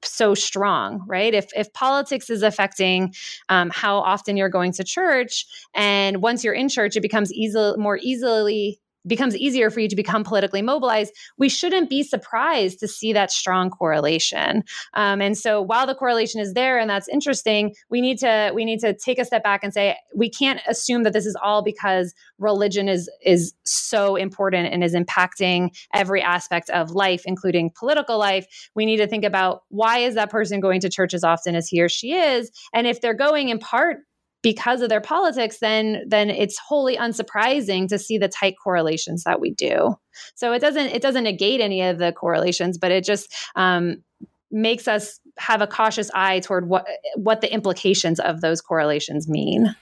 so 0.06 0.34
strong, 0.34 1.04
right? 1.08 1.34
If 1.34 1.48
if 1.56 1.72
politics 1.74 2.30
is 2.30 2.44
affecting 2.44 3.14
um, 3.50 3.72
how 3.74 3.98
often 3.98 4.38
you're 4.38 4.50
going 4.50 4.72
to 4.74 4.84
church, 4.84 5.46
and 5.74 6.22
once 6.22 6.44
you're 6.44 6.54
in 6.54 6.70
church, 6.70 6.96
it 6.96 7.02
becomes 7.02 7.34
easily 7.34 7.78
more 7.78 8.00
easily 8.02 8.80
becomes 9.08 9.36
easier 9.36 9.70
for 9.70 9.80
you 9.80 9.88
to 9.88 9.96
become 9.96 10.24
politically 10.24 10.62
mobilized, 10.62 11.14
we 11.38 11.50
shouldn't 11.50 11.90
be 11.90 12.04
surprised 12.04 12.80
to 12.80 12.88
see 12.88 13.14
that 13.14 13.32
strong 13.32 13.70
correlation. 13.70 14.64
Um, 14.94 15.22
and 15.22 15.38
so, 15.38 15.62
while 15.62 15.88
the 15.88 15.96
correlation 15.96 16.42
is 16.42 16.54
there 16.54 16.78
and 16.80 16.90
that's 16.90 17.08
interesting, 17.08 17.76
we 17.90 18.02
need 18.02 18.18
to 18.20 18.52
we 18.54 18.66
need 18.66 18.80
to 18.80 18.94
take 18.94 19.20
a 19.20 19.26
step 19.26 19.44
back 19.44 19.64
and 19.64 19.74
say 19.74 19.96
we 20.16 20.30
can't 20.30 20.60
assume 20.68 21.04
that 21.04 21.14
this 21.14 21.26
is 21.26 21.36
all 21.42 21.64
because 21.64 22.14
religion 22.38 22.88
is 22.90 23.10
is 23.24 23.54
so 23.66 24.16
important 24.16 24.74
and 24.74 24.84
is 24.84 24.94
impacting 24.94 25.76
every 25.94 26.22
aspect 26.22 26.70
of 26.70 26.92
life, 26.92 27.24
including 27.26 27.72
political 27.78 28.18
life. 28.18 28.46
We 28.76 28.86
need 28.86 28.98
to 28.98 29.08
think 29.08 29.24
about 29.24 29.64
why 29.70 30.00
is 30.00 30.16
that 30.16 30.30
person 30.30 30.60
going 30.60 30.82
to 30.82 30.90
church 30.90 31.14
as 31.14 31.24
often 31.24 31.56
as 31.56 31.68
he 31.68 31.82
or 31.82 31.90
she 31.90 32.14
is, 32.14 32.52
and 32.74 32.88
if 32.88 33.02
they're 33.02 33.14
going 33.14 33.50
in 33.50 33.60
part 33.60 33.98
because 34.42 34.82
of 34.82 34.90
their 34.90 35.02
politics, 35.02 35.58
then 35.60 36.04
then 36.08 36.30
it's 36.30 36.60
wholly 36.60 36.98
unsurprising 36.98 37.88
to 37.88 37.98
see 37.98 38.18
the 38.18 38.28
tight 38.28 38.56
correlations 38.64 39.24
that 39.24 39.40
we 39.40 39.52
do. 39.52 39.96
So 40.36 40.54
it 40.54 40.60
doesn't 40.60 40.88
it 40.88 41.02
doesn't 41.02 41.24
negate 41.24 41.62
any 41.62 41.82
of 41.82 41.98
the 41.98 42.12
correlations, 42.12 42.78
but 42.78 42.92
it 42.92 43.04
just 43.04 43.34
um, 43.56 44.04
makes 44.52 44.88
us 44.88 45.20
have 45.38 45.62
a 45.62 45.68
cautious 45.68 46.10
eye 46.14 46.40
toward 46.40 46.70
what 46.70 46.88
what 47.16 47.42
the 47.42 47.52
implications 47.52 48.20
of 48.20 48.42
those 48.42 48.62
correlations 48.62 49.28
mean. 49.28 49.76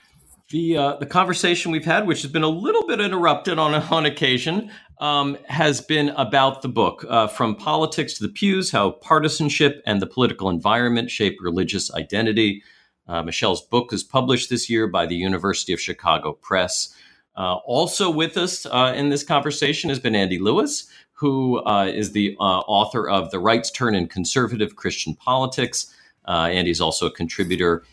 The 0.50 0.76
uh, 0.76 0.96
the 0.96 1.06
conversation 1.06 1.72
we've 1.72 1.84
had, 1.84 2.06
which 2.06 2.22
has 2.22 2.30
been 2.30 2.42
a 2.42 2.48
little 2.48 2.86
bit 2.86 3.00
interrupted 3.00 3.58
on 3.58 3.74
on 3.90 4.04
occasion, 4.04 4.70
um, 5.00 5.38
has 5.46 5.80
been 5.80 6.10
about 6.10 6.62
the 6.62 6.68
book 6.68 7.04
uh, 7.08 7.28
from 7.28 7.54
politics 7.54 8.14
to 8.14 8.26
the 8.26 8.32
pews: 8.32 8.70
how 8.70 8.92
partisanship 8.92 9.82
and 9.86 10.02
the 10.02 10.06
political 10.06 10.50
environment 10.50 11.10
shape 11.10 11.38
religious 11.40 11.92
identity. 11.94 12.62
Uh, 13.06 13.22
Michele's 13.22 13.60
book 13.60 13.92
is 13.92 14.02
published 14.02 14.50
this 14.50 14.70
year 14.70 14.86
by 14.86 15.06
the 15.06 15.14
University 15.14 15.72
of 15.72 15.80
Chicago 15.80 16.32
Press. 16.32 16.94
Uh, 17.36 17.54
also 17.66 18.10
with 18.10 18.36
us 18.36 18.64
uh, 18.66 18.94
in 18.96 19.08
this 19.10 19.22
conversation 19.22 19.90
has 19.90 19.98
been 19.98 20.14
Andy 20.14 20.38
Lewis, 20.38 20.88
who 21.12 21.64
uh, 21.64 21.86
is 21.86 22.12
the 22.12 22.36
uh, 22.40 22.42
author 22.42 23.08
of 23.08 23.30
The 23.30 23.38
Right's 23.38 23.70
Turn 23.70 23.94
in 23.94 24.06
Conservative 24.06 24.76
Christian 24.76 25.14
Politics. 25.14 25.94
Uh, 26.26 26.48
Andy's 26.50 26.80
also 26.80 27.06
a 27.06 27.10
contributor 27.10 27.84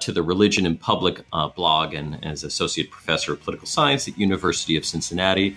to 0.00 0.12
the 0.12 0.22
Religion 0.22 0.66
in 0.66 0.76
Public 0.76 1.24
blog 1.56 1.94
and 1.94 2.22
as 2.22 2.44
associate 2.44 2.90
professor 2.90 3.32
of 3.32 3.42
political 3.42 3.66
science 3.66 4.06
at 4.06 4.18
University 4.18 4.76
of 4.76 4.84
Cincinnati. 4.84 5.56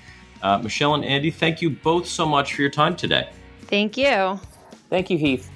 Michele 0.61 0.95
and 0.95 1.03
Andy, 1.03 1.29
thank 1.29 1.61
you 1.61 1.69
both 1.69 2.07
so 2.07 2.25
much 2.25 2.53
for 2.53 2.61
your 2.61 2.71
time 2.71 2.95
today. 2.95 3.29
Thank 3.63 3.97
you. 3.97 4.39
Thank 4.89 5.09
you, 5.09 5.17
Heath. 5.17 5.49